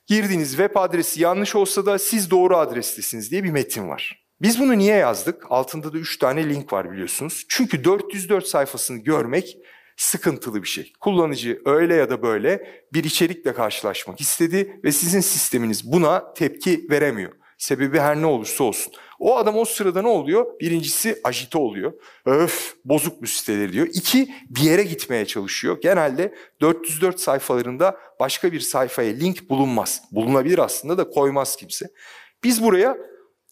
[0.05, 4.27] Girdiğiniz web adresi yanlış olsa da siz doğru adrestesiniz diye bir metin var.
[4.41, 5.45] Biz bunu niye yazdık?
[5.49, 7.45] Altında da 3 tane link var biliyorsunuz.
[7.49, 9.57] Çünkü 404 sayfasını görmek
[9.97, 10.93] sıkıntılı bir şey.
[10.99, 17.31] Kullanıcı öyle ya da böyle bir içerikle karşılaşmak istedi ve sizin sisteminiz buna tepki veremiyor.
[17.57, 18.93] Sebebi her ne olursa olsun.
[19.19, 20.59] O adam o sırada ne oluyor?
[20.59, 21.93] Birincisi ajite oluyor.
[22.25, 23.87] Öf bozuk bu siteleri diyor.
[23.93, 25.77] İki bir yere gitmeye çalışıyor.
[25.81, 30.01] Genelde 404 sayfalarında başka bir sayfaya link bulunmaz.
[30.11, 31.87] Bulunabilir aslında da koymaz kimse.
[32.43, 32.97] Biz buraya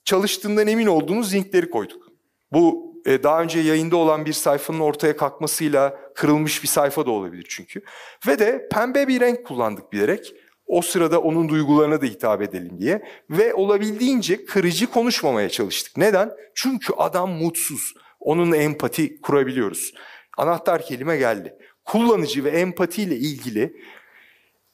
[0.03, 2.07] çalıştığından emin olduğunuz linkleri koyduk.
[2.51, 7.45] Bu e, daha önce yayında olan bir sayfanın ortaya kalkmasıyla kırılmış bir sayfa da olabilir
[7.49, 7.81] çünkü.
[8.27, 10.33] Ve de pembe bir renk kullandık bilerek.
[10.67, 13.01] O sırada onun duygularına da hitap edelim diye.
[13.29, 15.97] Ve olabildiğince kırıcı konuşmamaya çalıştık.
[15.97, 16.31] Neden?
[16.55, 17.93] Çünkü adam mutsuz.
[18.19, 19.93] Onunla empati kurabiliyoruz.
[20.37, 21.57] Anahtar kelime geldi.
[21.85, 23.73] Kullanıcı ve empati ile ilgili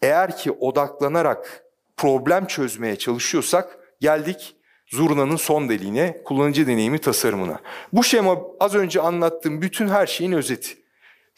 [0.02, 1.64] eğer ki odaklanarak
[1.98, 4.56] problem çözmeye çalışıyorsak geldik
[4.92, 7.60] zurnanın son deliğine, kullanıcı deneyimi tasarımına.
[7.94, 10.81] Bu şema az önce anlattığım bütün her şeyin özeti.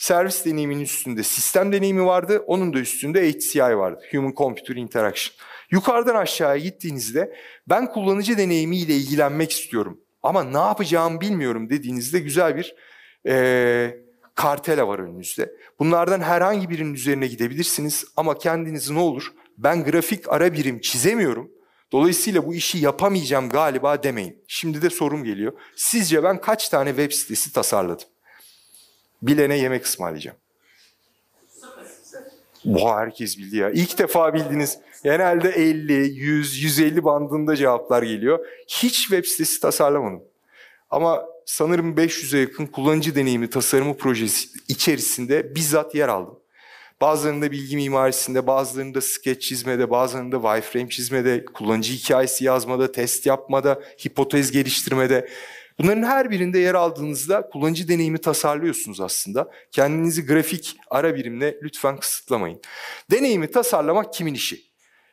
[0.04, 5.36] Servis deneyiminin üstünde sistem deneyimi vardı, onun da üstünde HCI vardı, Human Computer Interaction.
[5.72, 7.36] Yukarıdan aşağıya gittiğinizde
[7.70, 12.76] ben kullanıcı deneyimiyle ilgilenmek istiyorum ama ne yapacağımı bilmiyorum dediğinizde güzel bir
[13.28, 13.98] e,
[14.36, 15.52] kartela var önünüzde.
[15.80, 21.52] Bunlardan herhangi birinin üzerine gidebilirsiniz ama kendiniz ne olur ben grafik ara birim çizemiyorum.
[21.92, 24.44] Dolayısıyla bu işi yapamayacağım galiba demeyin.
[24.48, 25.54] Şimdi de sorum geliyor.
[25.76, 28.12] Sizce ben kaç tane web sitesi tasarladım?
[29.28, 30.38] Bilene yemek ısmarlayacağım.
[32.66, 33.70] Bu herkes bildi ya.
[33.70, 34.78] İlk defa bildiniz.
[35.04, 38.46] Genelde 50, 100, 150 bandında cevaplar geliyor.
[38.68, 40.24] Hiç web sitesi tasarlamadım.
[40.90, 46.40] Ama sanırım 500'e yakın kullanıcı deneyimi tasarımı projesi içerisinde bizzat yer aldım.
[47.02, 54.52] Bazılarında bilgi mimarisinde, bazılarında sketch çizmede, bazılarında wireframe çizmede, kullanıcı hikayesi yazmada, test yapmada, hipotez
[54.52, 55.30] geliştirmede.
[55.80, 59.52] Bunların her birinde yer aldığınızda kullanıcı deneyimi tasarlıyorsunuz aslında.
[59.72, 62.62] Kendinizi grafik ara birimle lütfen kısıtlamayın.
[63.12, 64.62] Deneyimi tasarlamak kimin işi?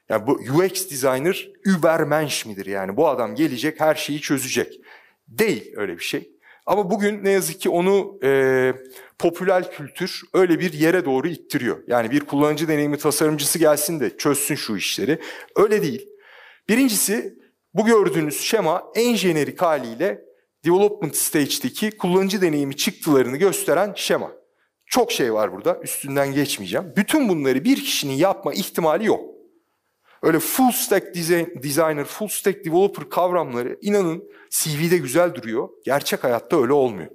[0.09, 2.96] Yani bu UX designer übermensch midir yani?
[2.96, 4.81] Bu adam gelecek her şeyi çözecek.
[5.29, 6.31] Değil öyle bir şey.
[6.66, 8.73] Ama bugün ne yazık ki onu e,
[9.18, 11.83] popüler kültür öyle bir yere doğru ittiriyor.
[11.87, 15.18] Yani bir kullanıcı deneyimi tasarımcısı gelsin de çözsün şu işleri.
[15.57, 16.09] Öyle değil.
[16.68, 17.38] Birincisi
[17.75, 20.29] bu gördüğünüz şema en jenerik haliyle
[20.64, 24.33] development stage'deki kullanıcı deneyimi çıktılarını gösteren şema.
[24.87, 26.92] Çok şey var burada üstünden geçmeyeceğim.
[26.96, 29.20] Bütün bunları bir kişinin yapma ihtimali yok.
[30.23, 31.14] Öyle full stack
[31.62, 35.68] designer, full stack developer kavramları inanın CV'de güzel duruyor.
[35.85, 37.11] Gerçek hayatta öyle olmuyor.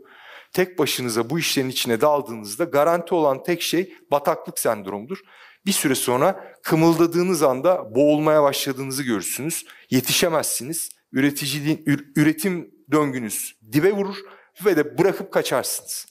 [0.54, 5.18] Tek başınıza bu işlerin içine daldığınızda garanti olan tek şey bataklık sendromudur.
[5.66, 9.66] Bir süre sonra kımıldadığınız anda boğulmaya başladığınızı görürsünüz.
[9.90, 10.90] Yetişemezsiniz.
[11.12, 11.84] Üretici,
[12.16, 14.18] üretim döngünüz dibe vurur
[14.66, 16.08] ve de bırakıp kaçarsınız.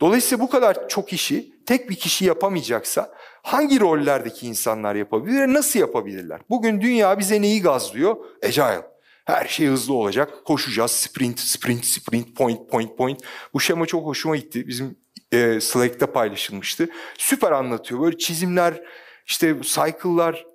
[0.00, 6.40] Dolayısıyla bu kadar çok işi tek bir kişi yapamayacaksa hangi rollerdeki insanlar yapabilir, nasıl yapabilirler?
[6.50, 8.16] Bugün dünya bize neyi gazlıyor?
[8.44, 8.94] Agile.
[9.24, 10.44] Her şey hızlı olacak.
[10.44, 10.90] Koşacağız.
[10.90, 13.20] Sprint, sprint, sprint, point, point, point.
[13.54, 14.68] Bu şema çok hoşuma gitti.
[14.68, 14.98] Bizim
[15.32, 16.88] e, Slack'ta paylaşılmıştı.
[17.18, 18.00] Süper anlatıyor.
[18.00, 18.82] Böyle çizimler,
[19.26, 20.46] işte cycle'lar.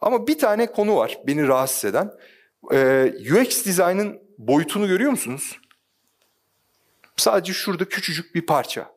[0.00, 2.10] Ama bir tane konu var beni rahatsız eden.
[2.72, 5.58] E, UX dizaynın boyutunu görüyor musunuz?
[7.16, 8.94] Sadece şurada küçücük bir parça.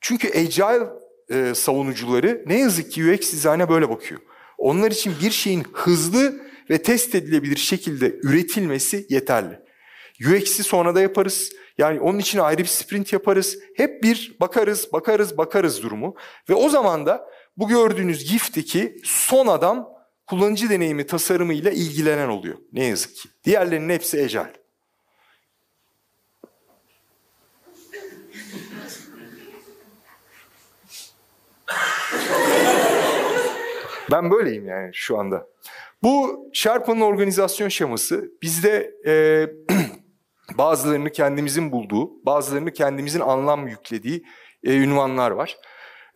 [0.00, 0.88] Çünkü agile
[1.30, 4.20] e, savunucuları ne yazık ki UX dizayna böyle bakıyor.
[4.58, 9.60] Onlar için bir şeyin hızlı ve test edilebilir şekilde üretilmesi yeterli.
[10.20, 11.52] UX'i sonra da yaparız.
[11.78, 13.58] Yani onun için ayrı bir sprint yaparız.
[13.76, 16.14] Hep bir bakarız, bakarız, bakarız durumu.
[16.48, 19.88] Ve o zaman da bu gördüğünüz GIF'teki son adam
[20.26, 22.58] kullanıcı deneyimi tasarımıyla ilgilenen oluyor.
[22.72, 23.28] Ne yazık ki.
[23.44, 24.52] Diğerlerinin hepsi ecel.
[34.10, 35.46] Ben böyleyim yani şu anda.
[36.02, 39.46] Bu Sherpa'nın organizasyon şeması bizde e,
[40.58, 44.24] bazılarını kendimizin bulduğu, bazılarını kendimizin anlam yüklediği
[44.64, 45.56] e, ünvanlar var.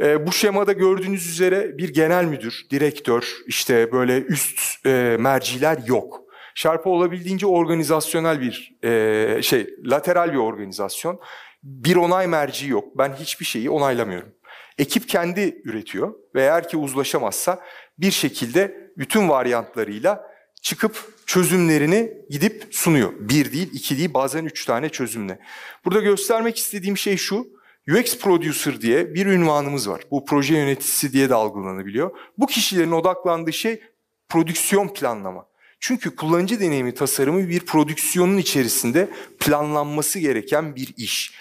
[0.00, 6.20] E, bu şemada gördüğünüz üzere bir genel müdür, direktör, işte böyle üst e, merciler yok.
[6.54, 11.20] Sherpa olabildiğince organizasyonel bir e, şey, lateral bir organizasyon.
[11.62, 12.98] Bir onay merci yok.
[12.98, 14.32] Ben hiçbir şeyi onaylamıyorum.
[14.78, 17.60] Ekip kendi üretiyor ve eğer ki uzlaşamazsa
[17.98, 20.30] bir şekilde bütün varyantlarıyla
[20.62, 23.12] çıkıp çözümlerini gidip sunuyor.
[23.18, 25.38] Bir değil, iki değil, bazen üç tane çözümle.
[25.84, 27.46] Burada göstermek istediğim şey şu,
[27.88, 30.00] UX Producer diye bir ünvanımız var.
[30.10, 32.10] Bu proje yöneticisi diye de algılanabiliyor.
[32.38, 33.80] Bu kişilerin odaklandığı şey
[34.28, 35.46] prodüksiyon planlama.
[35.80, 39.08] Çünkü kullanıcı deneyimi tasarımı bir prodüksiyonun içerisinde
[39.40, 41.34] planlanması gereken bir iş.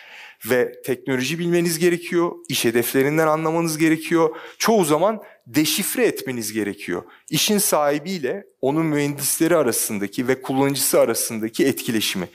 [0.46, 2.32] Ve teknoloji bilmeniz gerekiyor.
[2.50, 4.36] İş hedeflerinden anlamanız gerekiyor.
[4.58, 7.04] Çoğu zaman deşifre etmeniz gerekiyor.
[7.30, 12.28] İşin sahibiyle onun mühendisleri arasındaki ve kullanıcısı arasındaki etkileşimi.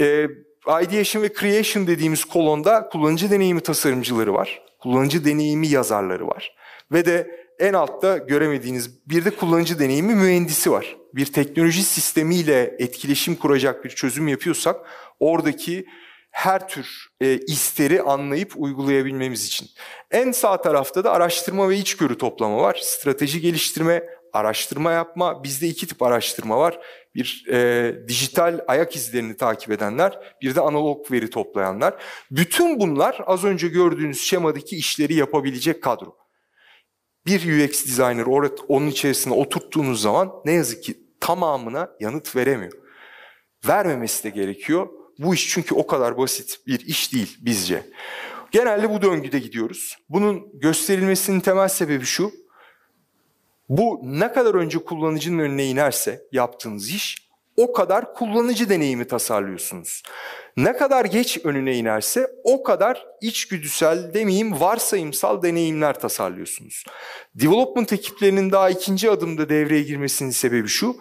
[0.00, 0.26] Ee,
[0.66, 4.62] Ideation ve Creation dediğimiz kolonda kullanıcı deneyimi tasarımcıları var.
[4.78, 6.56] Kullanıcı deneyimi yazarları var.
[6.92, 10.96] Ve de en altta göremediğiniz bir de kullanıcı deneyimi mühendisi var.
[11.14, 14.76] Bir teknoloji sistemiyle etkileşim kuracak bir çözüm yapıyorsak
[15.20, 15.86] oradaki
[16.32, 19.68] her tür e, isteri anlayıp uygulayabilmemiz için.
[20.10, 22.80] En sağ tarafta da araştırma ve içgörü toplama var.
[22.82, 25.44] Strateji geliştirme, araştırma yapma.
[25.44, 26.80] Bizde iki tip araştırma var.
[27.14, 31.94] Bir e, dijital ayak izlerini takip edenler, bir de analog veri toplayanlar.
[32.30, 36.16] Bütün bunlar az önce gördüğünüz şemadaki işleri yapabilecek kadro.
[37.26, 38.26] Bir UX designer
[38.68, 42.72] onun içerisine oturttuğunuz zaman ne yazık ki tamamına yanıt veremiyor.
[43.68, 45.01] Vermemesi de gerekiyor.
[45.18, 47.86] Bu iş çünkü o kadar basit bir iş değil bizce.
[48.50, 49.96] Genelde bu döngüde gidiyoruz.
[50.08, 52.32] Bunun gösterilmesinin temel sebebi şu.
[53.68, 60.02] Bu ne kadar önce kullanıcının önüne inerse yaptığınız iş o kadar kullanıcı deneyimi tasarlıyorsunuz.
[60.56, 66.84] Ne kadar geç önüne inerse o kadar içgüdüsel demeyeyim varsayımsal deneyimler tasarlıyorsunuz.
[67.34, 70.96] Development ekiplerinin daha ikinci adımda devreye girmesinin sebebi şu.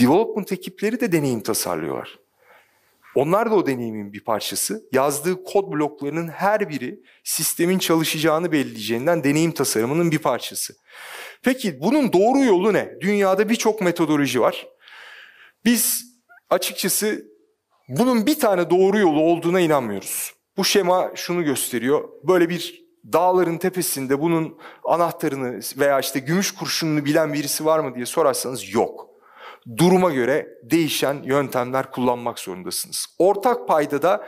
[0.00, 2.19] Development ekipleri de deneyim tasarlıyorlar.
[3.14, 4.82] Onlar da o deneyimin bir parçası.
[4.92, 10.74] Yazdığı kod bloklarının her biri sistemin çalışacağını belirleyeceğinden deneyim tasarımının bir parçası.
[11.42, 12.94] Peki bunun doğru yolu ne?
[13.00, 14.66] Dünyada birçok metodoloji var.
[15.64, 16.04] Biz
[16.50, 17.24] açıkçası
[17.88, 20.32] bunun bir tane doğru yolu olduğuna inanmıyoruz.
[20.56, 22.08] Bu şema şunu gösteriyor.
[22.28, 28.06] Böyle bir dağların tepesinde bunun anahtarını veya işte gümüş kurşununu bilen birisi var mı diye
[28.06, 29.09] sorarsanız yok.
[29.76, 33.06] Duruma göre değişen yöntemler kullanmak zorundasınız.
[33.18, 34.26] Ortak payda da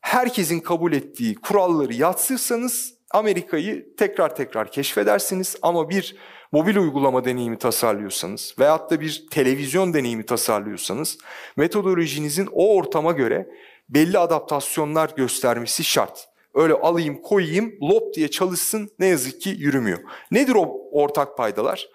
[0.00, 6.16] herkesin kabul ettiği kuralları yatsırsanız Amerika'yı tekrar tekrar keşfedersiniz ama bir
[6.52, 11.18] mobil uygulama deneyimi tasarlıyorsanız veyahut da bir televizyon deneyimi tasarlıyorsanız
[11.56, 13.48] metodolojinizin o ortama göre
[13.88, 16.28] belli adaptasyonlar göstermesi şart.
[16.54, 19.98] Öyle alayım koyayım lop diye çalışsın ne yazık ki yürümüyor.
[20.30, 21.88] Nedir o ortak paydalar?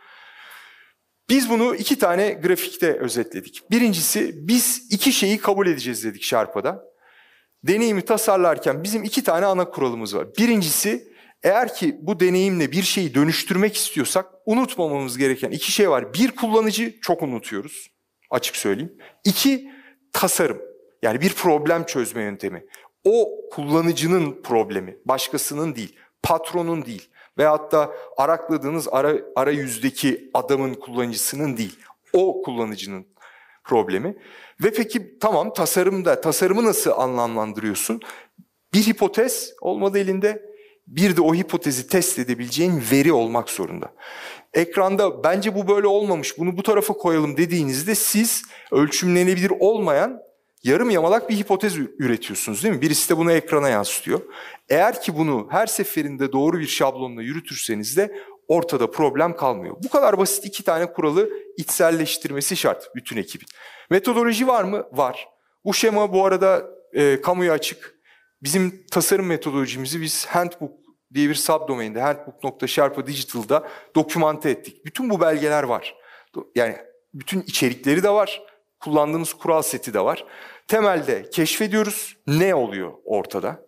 [1.33, 3.71] Biz bunu iki tane grafikte özetledik.
[3.71, 6.83] Birincisi biz iki şeyi kabul edeceğiz dedik Şarpa'da.
[7.63, 10.27] Deneyimi tasarlarken bizim iki tane ana kuralımız var.
[10.37, 16.13] Birincisi eğer ki bu deneyimle bir şeyi dönüştürmek istiyorsak unutmamamız gereken iki şey var.
[16.13, 17.87] Bir kullanıcı çok unutuyoruz
[18.29, 18.97] açık söyleyeyim.
[19.23, 19.71] İki
[20.11, 20.61] tasarım
[21.01, 22.65] yani bir problem çözme yöntemi.
[23.03, 31.79] O kullanıcının problemi başkasının değil patronun değil veyahut da arakladığınız ara, arayüzdeki adamın kullanıcısının değil
[32.13, 33.05] o kullanıcının
[33.63, 34.17] problemi.
[34.63, 38.01] Ve peki tamam tasarımda tasarımı nasıl anlamlandırıyorsun?
[38.73, 40.53] Bir hipotez olmadı elinde
[40.87, 43.93] bir de o hipotezi test edebileceğin veri olmak zorunda.
[44.53, 50.21] Ekranda bence bu böyle olmamış, bunu bu tarafa koyalım dediğinizde siz ölçümlenebilir olmayan
[50.63, 52.81] yarım yamalak bir hipotez üretiyorsunuz değil mi?
[52.81, 54.21] Birisi de bunu ekrana yansıtıyor.
[54.69, 58.15] Eğer ki bunu her seferinde doğru bir şablonla yürütürseniz de
[58.47, 59.75] ortada problem kalmıyor.
[59.83, 63.47] Bu kadar basit iki tane kuralı içselleştirmesi şart bütün ekibin.
[63.89, 64.87] Metodoloji var mı?
[64.91, 65.27] Var.
[65.65, 67.95] Bu şema bu arada e, kamuya açık.
[68.43, 70.71] Bizim tasarım metodolojimizi biz Handbook
[71.13, 74.85] diye bir subdomainde handbook.sharpa digital'da dokümante ettik.
[74.85, 75.95] Bütün bu belgeler var.
[76.55, 76.77] Yani
[77.13, 78.41] bütün içerikleri de var.
[78.79, 80.25] Kullandığımız kural seti de var.
[80.67, 83.65] Temelde keşfediyoruz ne oluyor ortada.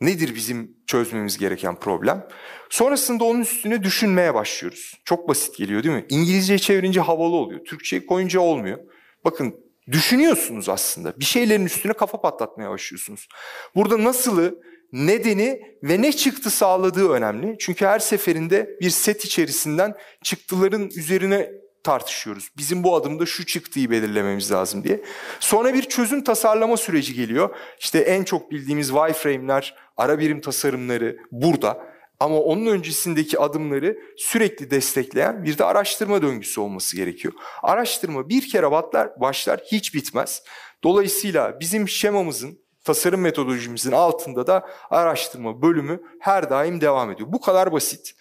[0.00, 2.28] Nedir bizim çözmemiz gereken problem?
[2.70, 5.00] Sonrasında onun üstüne düşünmeye başlıyoruz.
[5.04, 6.06] Çok basit geliyor değil mi?
[6.08, 7.64] İngilizce çevirince havalı oluyor.
[7.64, 8.78] Türkçe koyunca olmuyor.
[9.24, 9.54] Bakın
[9.90, 11.20] düşünüyorsunuz aslında.
[11.20, 13.28] Bir şeylerin üstüne kafa patlatmaya başlıyorsunuz.
[13.74, 17.56] Burada nasılı, nedeni ve ne çıktı sağladığı önemli.
[17.58, 21.50] Çünkü her seferinde bir set içerisinden çıktıların üzerine
[21.88, 22.48] tartışıyoruz.
[22.56, 25.00] Bizim bu adımda şu çıktıyı belirlememiz lazım diye.
[25.40, 27.56] Sonra bir çözüm tasarlama süreci geliyor.
[27.80, 31.80] İşte en çok bildiğimiz wireframe'ler, ara birim tasarımları burada.
[32.20, 37.34] Ama onun öncesindeki adımları sürekli destekleyen bir de araştırma döngüsü olması gerekiyor.
[37.62, 40.42] Araştırma bir kere batlar, başlar hiç bitmez.
[40.84, 47.32] Dolayısıyla bizim şemamızın, tasarım metodolojimizin altında da araştırma bölümü her daim devam ediyor.
[47.32, 48.14] Bu kadar basit.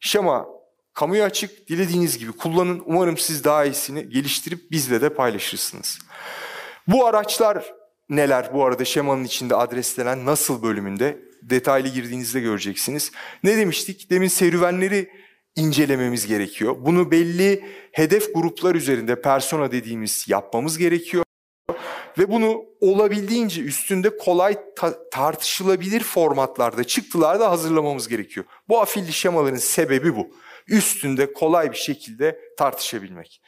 [0.00, 0.59] Şema
[1.00, 2.82] kamuya açık, dilediğiniz gibi kullanın.
[2.86, 5.98] Umarım siz daha iyisini geliştirip bizle de paylaşırsınız.
[6.86, 7.74] Bu araçlar
[8.08, 13.12] neler bu arada şemanın içinde adreslenen nasıl bölümünde detaylı girdiğinizde göreceksiniz.
[13.44, 14.10] Ne demiştik?
[14.10, 15.10] Demin serüvenleri
[15.56, 16.76] incelememiz gerekiyor.
[16.78, 21.24] Bunu belli hedef gruplar üzerinde persona dediğimiz yapmamız gerekiyor.
[22.18, 28.46] Ve bunu olabildiğince üstünde kolay ta- tartışılabilir formatlarda, çıktılarda hazırlamamız gerekiyor.
[28.68, 30.30] Bu afilli şemaların sebebi bu.
[30.70, 33.42] Üstünde kolay bir şekilde tartışabilmek.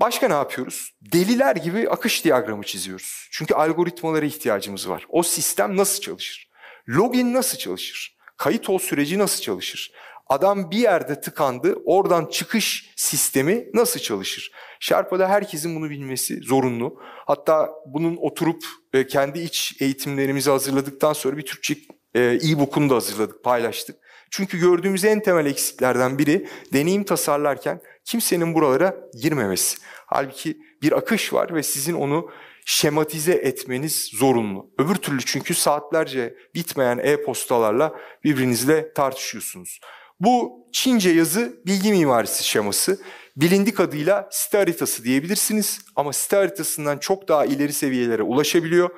[0.00, 0.90] Başka ne yapıyoruz?
[1.00, 3.28] Deliler gibi akış diyagramı çiziyoruz.
[3.30, 5.06] Çünkü algoritmalara ihtiyacımız var.
[5.08, 6.50] O sistem nasıl çalışır?
[6.88, 8.16] Login nasıl çalışır?
[8.36, 9.92] Kayıt ol süreci nasıl çalışır?
[10.26, 14.52] Adam bir yerde tıkandı, oradan çıkış sistemi nasıl çalışır?
[14.80, 17.00] Sherpa'da herkesin bunu bilmesi zorunlu.
[17.26, 21.74] Hatta bunun oturup e, kendi iç eğitimlerimizi hazırladıktan sonra bir Türkçe
[22.14, 23.96] e, e-book'unu da hazırladık, paylaştık.
[24.34, 29.78] Çünkü gördüğümüz en temel eksiklerden biri deneyim tasarlarken kimsenin buralara girmemesi.
[30.06, 32.30] Halbuki bir akış var ve sizin onu
[32.64, 34.70] şematize etmeniz zorunlu.
[34.78, 39.80] Öbür türlü çünkü saatlerce bitmeyen e-postalarla birbirinizle tartışıyorsunuz.
[40.20, 43.00] Bu Çince yazı bilgi mimarisi şeması.
[43.36, 48.90] Bilindik adıyla site haritası diyebilirsiniz ama site haritasından çok daha ileri seviyelere ulaşabiliyor.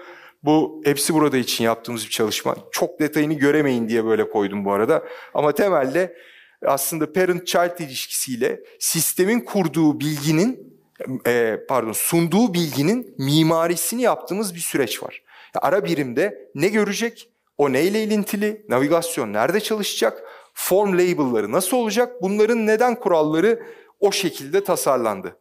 [0.45, 2.57] Bu hepsi burada için yaptığımız bir çalışma.
[2.73, 5.05] Çok detayını göremeyin diye böyle koydum bu arada.
[5.35, 6.17] Ama temelde
[6.67, 10.81] aslında parent-child ilişkisiyle sistemin kurduğu bilginin,
[11.27, 15.23] e, pardon sunduğu bilginin mimarisini yaptığımız bir süreç var.
[15.55, 20.23] Ara birimde ne görecek, o neyle ilintili, navigasyon nerede çalışacak,
[20.55, 23.63] form label'ları nasıl olacak, bunların neden kuralları
[24.01, 25.37] o şekilde tasarlandı.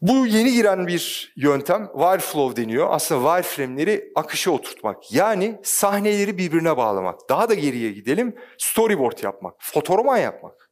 [0.00, 2.86] Bu yeni giren bir yöntem wireflow deniyor.
[2.90, 5.12] Aslında wireframe'leri akışa oturtmak.
[5.12, 7.28] Yani sahneleri birbirine bağlamak.
[7.28, 8.34] Daha da geriye gidelim.
[8.58, 10.70] Storyboard yapmak, fotoroman yapmak.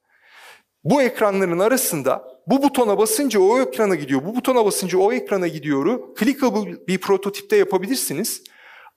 [0.85, 6.15] Bu ekranların arasında bu butona basınca o ekrana gidiyor, bu butona basınca o ekrana gidiyoru
[6.19, 8.43] clickable bir prototipte yapabilirsiniz.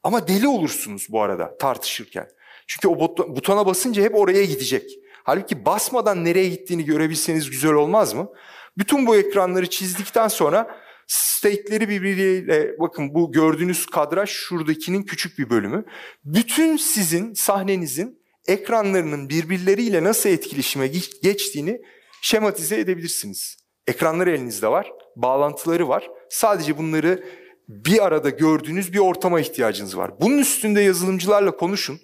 [0.04, 2.28] Ama deli olursunuz bu arada tartışırken.
[2.68, 3.00] Çünkü o
[3.36, 4.92] butona basınca hep oraya gidecek.
[5.24, 8.30] Halbuki basmadan nereye gittiğini görebilseniz güzel olmaz mı?
[8.80, 15.86] Bütün bu ekranları çizdikten sonra state'leri birbiriyle bakın bu gördüğünüz kadraj şuradakinin küçük bir bölümü.
[16.26, 20.88] Bütün sizin sahnenizin ekranlarının birbirleriyle nasıl etkileşime
[21.24, 21.82] geçtiğini
[22.22, 23.58] şematize edebilirsiniz.
[23.88, 26.10] Ekranları elinizde var, bağlantıları var.
[26.30, 27.24] Sadece bunları
[27.68, 30.12] bir arada gördüğünüz bir ortama ihtiyacınız var.
[30.22, 32.00] Bunun üstünde yazılımcılarla konuşun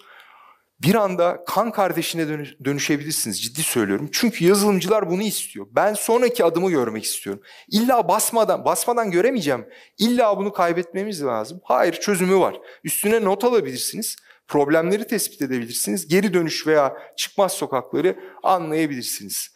[0.85, 2.27] bir anda kan kardeşine
[2.65, 3.41] dönüşebilirsiniz.
[3.41, 4.09] Ciddi söylüyorum.
[4.11, 5.67] Çünkü yazılımcılar bunu istiyor.
[5.71, 7.41] Ben sonraki adımı görmek istiyorum.
[7.71, 9.65] İlla basmadan, basmadan göremeyeceğim.
[9.97, 11.61] İlla bunu kaybetmemiz lazım.
[11.63, 12.55] Hayır, çözümü var.
[12.83, 14.15] Üstüne not alabilirsiniz.
[14.47, 16.07] Problemleri tespit edebilirsiniz.
[16.07, 19.55] Geri dönüş veya çıkmaz sokakları anlayabilirsiniz.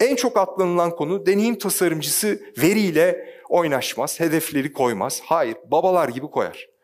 [0.00, 5.20] En çok atlanılan konu deneyim tasarımcısı veriyle oynaşmaz, hedefleri koymaz.
[5.24, 6.75] Hayır, babalar gibi koyar.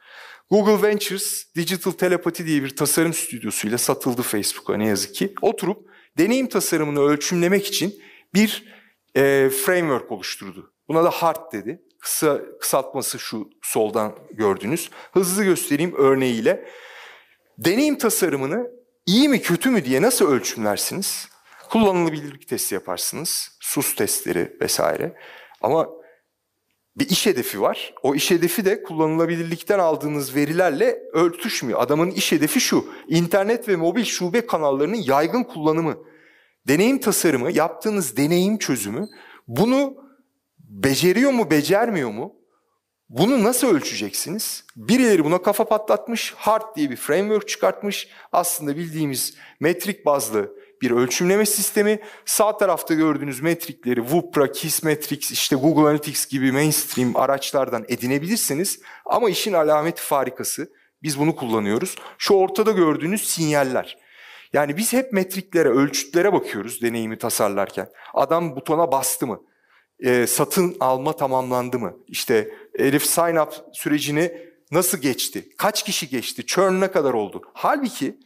[0.53, 5.35] Google Ventures Digital Telepathy diye bir tasarım stüdyosuyla satıldı Facebook'a ne yazık ki.
[5.43, 8.03] Oturup deneyim tasarımını ölçümlemek için
[8.35, 8.65] bir
[9.17, 10.73] e, framework oluşturdu.
[10.89, 11.83] Buna da HART dedi.
[12.01, 14.91] Kısa kısaltması şu soldan gördüğünüz.
[15.13, 16.69] Hızlı göstereyim örneğiyle.
[17.59, 18.71] Deneyim tasarımını
[19.07, 21.29] iyi mi kötü mü diye nasıl ölçümlersiniz?
[21.71, 23.59] Kullanılabilirlik testi yaparsınız.
[23.61, 25.17] SUS testleri vesaire.
[25.61, 25.89] Ama
[26.97, 27.95] bir iş hedefi var.
[28.03, 31.81] O iş hedefi de kullanılabilirlikten aldığınız verilerle örtüşmüyor.
[31.81, 32.87] Adamın iş hedefi şu.
[33.09, 35.99] İnternet ve mobil şube kanallarının yaygın kullanımı.
[36.69, 39.09] Deneyim tasarımı, yaptığınız deneyim çözümü
[39.49, 39.95] bunu
[40.59, 42.35] beceriyor mu, becermiyor mu?
[43.09, 44.65] Bunu nasıl ölçeceksiniz?
[44.77, 48.09] Birileri buna kafa patlatmış, HART diye bir framework çıkartmış.
[48.33, 50.53] Aslında bildiğimiz metrik bazlı
[50.83, 52.01] bir ölçümleme sistemi.
[52.25, 58.81] Sağ tarafta gördüğünüz metrikleri Wupra, Kissmetrics, işte Google Analytics gibi mainstream araçlardan edinebilirsiniz.
[59.07, 60.73] Ama işin alameti farikası,
[61.03, 61.97] biz bunu kullanıyoruz.
[62.19, 63.99] Şu ortada gördüğünüz sinyaller.
[64.53, 67.89] Yani biz hep metriklere, ölçütlere bakıyoruz deneyimi tasarlarken.
[68.15, 69.41] Adam butona bastı mı?
[70.01, 71.97] E, satın alma tamamlandı mı?
[72.07, 74.33] İşte Elif sign up sürecini
[74.71, 75.49] nasıl geçti?
[75.59, 76.47] Kaç kişi geçti?
[76.47, 77.43] Churn ne kadar oldu?
[77.55, 78.19] Halbuki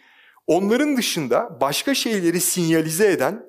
[0.46, 3.46] Onların dışında başka şeyleri sinyalize eden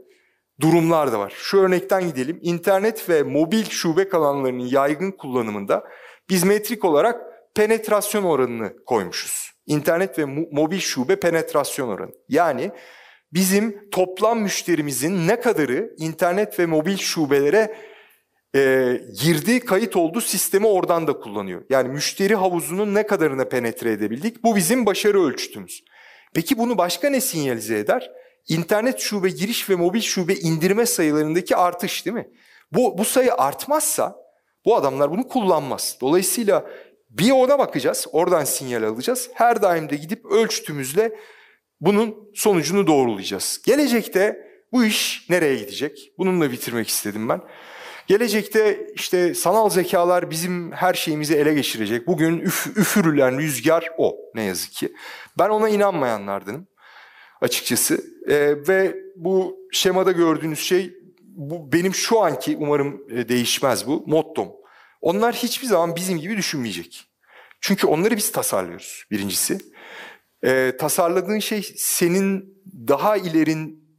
[0.59, 1.33] durumlar da var.
[1.37, 2.39] Şu örnekten gidelim.
[2.41, 5.83] İnternet ve mobil şube kanallarının yaygın kullanımında
[6.29, 7.21] biz metrik olarak
[7.55, 9.51] penetrasyon oranını koymuşuz.
[9.65, 12.11] İnternet ve mobil şube penetrasyon oranı.
[12.29, 12.71] Yani
[13.33, 17.75] bizim toplam müşterimizin ne kadarı internet ve mobil şubelere
[18.55, 21.61] e, girdi, kayıt oldu sistemi oradan da kullanıyor.
[21.69, 24.43] Yani müşteri havuzunun ne kadarına penetre edebildik?
[24.43, 25.83] Bu bizim başarı ölçütümüz.
[26.37, 28.11] Peki bunu başka ne sinyalize eder?
[28.47, 32.29] İnternet şube giriş ve mobil şube indirme sayılarındaki artış değil mi?
[32.71, 34.15] Bu, bu sayı artmazsa
[34.65, 35.97] bu adamlar bunu kullanmaz.
[36.01, 36.65] Dolayısıyla
[37.09, 39.29] bir ona bakacağız, oradan sinyal alacağız.
[39.33, 41.11] Her daim de gidip ölçtüğümüzle
[41.81, 43.61] bunun sonucunu doğrulayacağız.
[43.65, 46.11] Gelecekte bu iş nereye gidecek?
[46.17, 47.41] Bununla bitirmek istedim ben.
[48.07, 52.07] Gelecekte işte sanal zekalar bizim her şeyimizi ele geçirecek.
[52.07, 54.93] Bugün üf, üfürülen rüzgar o ne yazık ki.
[55.39, 56.67] Ben ona inanmayanlardanım
[57.41, 58.03] açıkçası.
[58.27, 64.51] Ee, ve bu şemada gördüğünüz şey bu benim şu anki umarım e, değişmez bu mottom.
[65.01, 67.07] Onlar hiçbir zaman bizim gibi düşünmeyecek.
[67.61, 69.57] Çünkü onları biz tasarlıyoruz birincisi.
[70.43, 73.17] Ee, tasarladığın şey senin daha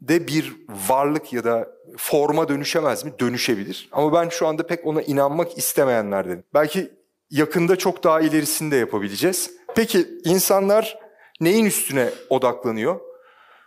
[0.09, 0.57] ilerinde bir
[0.89, 3.13] varlık ya da forma dönüşemez mi?
[3.21, 3.89] Dönüşebilir.
[3.93, 6.45] Ama ben şu anda pek ona inanmak istemeyenlerdenim.
[6.55, 6.91] Belki
[7.31, 9.51] yakında çok daha ilerisini de yapabileceğiz.
[9.77, 10.99] Peki insanlar
[11.41, 13.01] neyin üstüne odaklanıyor?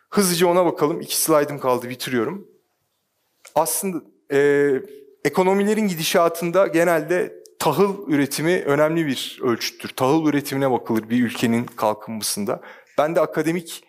[0.10, 1.02] Hızlıca ona bakalım.
[1.02, 2.48] İki slaydım kaldı bitiriyorum.
[3.56, 4.02] Aslında
[4.34, 4.72] e,
[5.26, 9.89] ekonomilerin gidişatında genelde tahıl üretimi önemli bir ölçüttür.
[9.89, 12.62] Tahıl üretimine bakılır bir ülkenin kalkınmasında.
[12.98, 13.84] Ben de akademik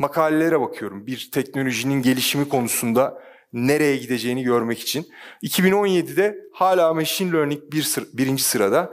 [0.00, 1.06] makalelere bakıyorum.
[1.06, 3.22] Bir teknolojinin gelişimi konusunda
[3.52, 5.06] nereye gideceğini görmek için.
[5.42, 8.90] 2017'de hala machine learning bir sıra, birinci sırada.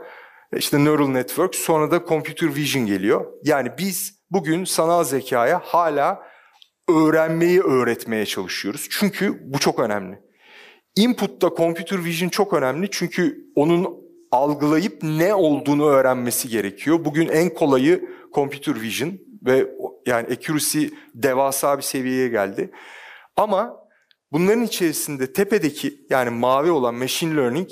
[0.56, 3.26] İşte neural network sonra da computer vision geliyor.
[3.44, 6.22] Yani biz bugün sanal zekaya hala
[6.88, 8.86] öğrenmeyi öğretmeye çalışıyoruz.
[8.90, 10.18] Çünkü bu çok önemli.
[10.96, 13.88] Input'ta computer vision çok önemli çünkü onun
[14.32, 17.04] algılayıp ne olduğunu öğrenmesi gerekiyor.
[17.04, 19.12] Bugün en kolayı computer vision
[19.46, 19.66] ve
[20.08, 22.70] yani accuracy devasa bir seviyeye geldi.
[23.36, 23.76] Ama
[24.32, 27.68] bunların içerisinde tepedeki yani mavi olan machine learning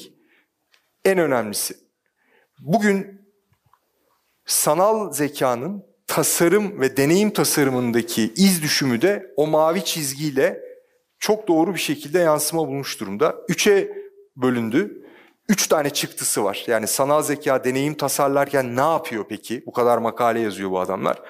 [1.04, 1.74] en önemlisi.
[2.58, 3.20] Bugün
[4.46, 10.60] sanal zekanın tasarım ve deneyim tasarımındaki iz düşümü de o mavi çizgiyle
[11.18, 13.36] çok doğru bir şekilde yansıma bulmuş durumda.
[13.48, 13.92] Üçe
[14.36, 15.05] bölündü.
[15.48, 16.64] Üç tane çıktısı var.
[16.66, 19.62] Yani sanal zeka deneyim tasarlarken ne yapıyor peki?
[19.66, 21.22] Bu kadar makale yazıyor bu adamlar.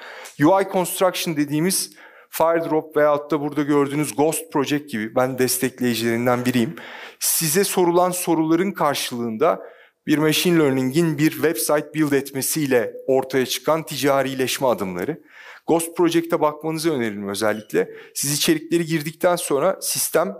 [0.45, 1.93] UI Construction dediğimiz
[2.31, 6.77] Firedrop veyahut da burada gördüğünüz Ghost Project gibi ben destekleyicilerinden biriyim.
[7.21, 9.61] Size sorulan soruların karşılığında
[10.07, 15.21] bir machine learning'in bir website build etmesiyle ortaya çıkan ticarileşme adımları.
[15.67, 17.91] Ghost Project'e bakmanızı öneririm özellikle.
[18.15, 20.37] Siz içerikleri girdikten sonra sistem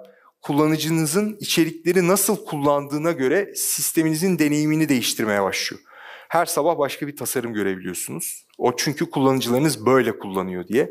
[0.47, 5.83] kullanıcınızın içerikleri nasıl kullandığına göre sisteminizin deneyimini değiştirmeye başlıyor.
[6.29, 8.47] Her sabah başka bir tasarım görebiliyorsunuz.
[8.59, 10.91] O çünkü kullanıcılarınız böyle kullanıyor diye.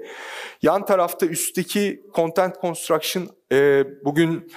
[0.61, 4.51] Yan tarafta üstteki Content Construction e, bugün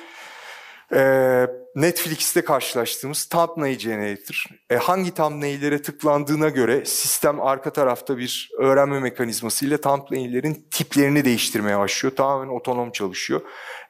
[0.95, 4.45] e, Netflix'te karşılaştığımız thumbnail generator.
[4.70, 11.78] E, hangi thumbnail'lere tıklandığına göre sistem arka tarafta bir öğrenme mekanizması ile thumbnail'lerin tiplerini değiştirmeye
[11.78, 12.16] başlıyor.
[12.16, 13.41] Tamamen otonom çalışıyor.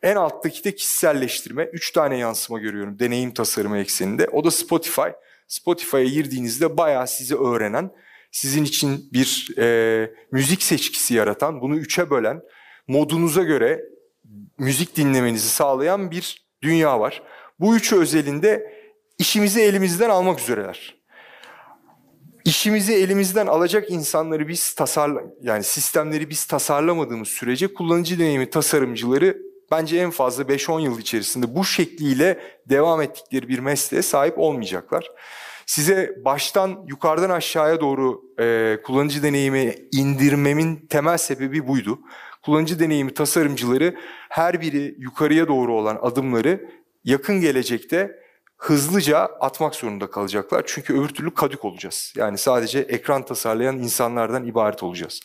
[0.02, 1.64] En alttaki de kişiselleştirme.
[1.64, 4.28] Üç tane yansıma görüyorum deneyim tasarımı ekseninde.
[4.28, 5.08] O da Spotify.
[5.48, 7.90] Spotify'a girdiğinizde bayağı sizi öğrenen,
[8.32, 12.40] sizin için bir e, müzik seçkisi yaratan, bunu üçe bölen,
[12.88, 13.80] modunuza göre
[14.58, 17.22] müzik dinlemenizi sağlayan bir dünya var.
[17.60, 18.72] Bu üçü özelinde
[19.18, 20.98] işimizi elimizden almak üzereler.
[22.44, 29.38] İşimizi elimizden alacak insanları biz tasarla yani sistemleri biz tasarlamadığımız sürece kullanıcı deneyimi tasarımcıları
[29.70, 35.10] bence en fazla 5-10 yıl içerisinde bu şekliyle devam ettikleri bir mesleğe sahip olmayacaklar.
[35.66, 41.98] Size baştan yukarıdan aşağıya doğru e, kullanıcı deneyimi indirmemin temel sebebi buydu.
[42.44, 43.96] Kullanıcı deneyimi tasarımcıları
[44.28, 46.70] her biri yukarıya doğru olan adımları
[47.04, 48.18] yakın gelecekte
[48.56, 50.62] hızlıca atmak zorunda kalacaklar.
[50.66, 52.12] Çünkü öbür türlü kadük olacağız.
[52.16, 55.20] Yani sadece ekran tasarlayan insanlardan ibaret olacağız.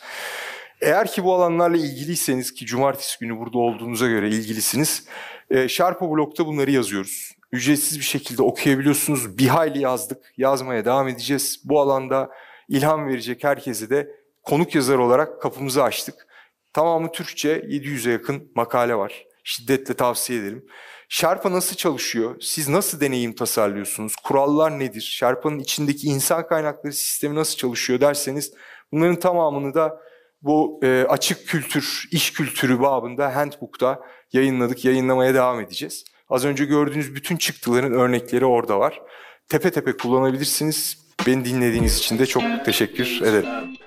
[0.82, 5.05] Eğer ki bu alanlarla ilgiliyseniz ki cumartesi günü burada olduğunuza göre ilgilisiniz.
[5.49, 7.36] E, Sharpa Blog'da bunları yazıyoruz.
[7.51, 9.38] Ücretsiz bir şekilde okuyabiliyorsunuz.
[9.38, 10.34] Bir hayli yazdık.
[10.38, 11.61] Yazmaya devam edeceğiz.
[11.64, 12.30] Bu alanda
[12.70, 14.11] ilham verecek herkese de
[14.43, 16.28] konuk yazar olarak kapımızı açtık.
[16.74, 19.26] Tamamı Türkçe 700'e yakın makale var.
[19.43, 20.65] Şiddetle tavsiye ederim.
[21.09, 22.36] Sherpa nasıl çalışıyor?
[22.41, 24.15] Siz nasıl deneyim tasarlıyorsunuz?
[24.15, 25.01] Kurallar nedir?
[25.01, 28.53] Sherpa'nın içindeki insan kaynakları sistemi nasıl çalışıyor derseniz
[28.91, 29.99] bunların tamamını da
[30.41, 33.99] bu e, açık kültür, iş kültürü babında Handbook'ta
[34.34, 36.05] yayınladık, yayınlamaya devam edeceğiz.
[36.30, 39.01] Az önce gördüğünüz bütün çıktıların örnekleri orada var.
[39.49, 41.03] Tepe tepe kullanabilirsiniz.
[41.28, 43.78] Beni dinlediğiniz için de çok teşekkür ederim.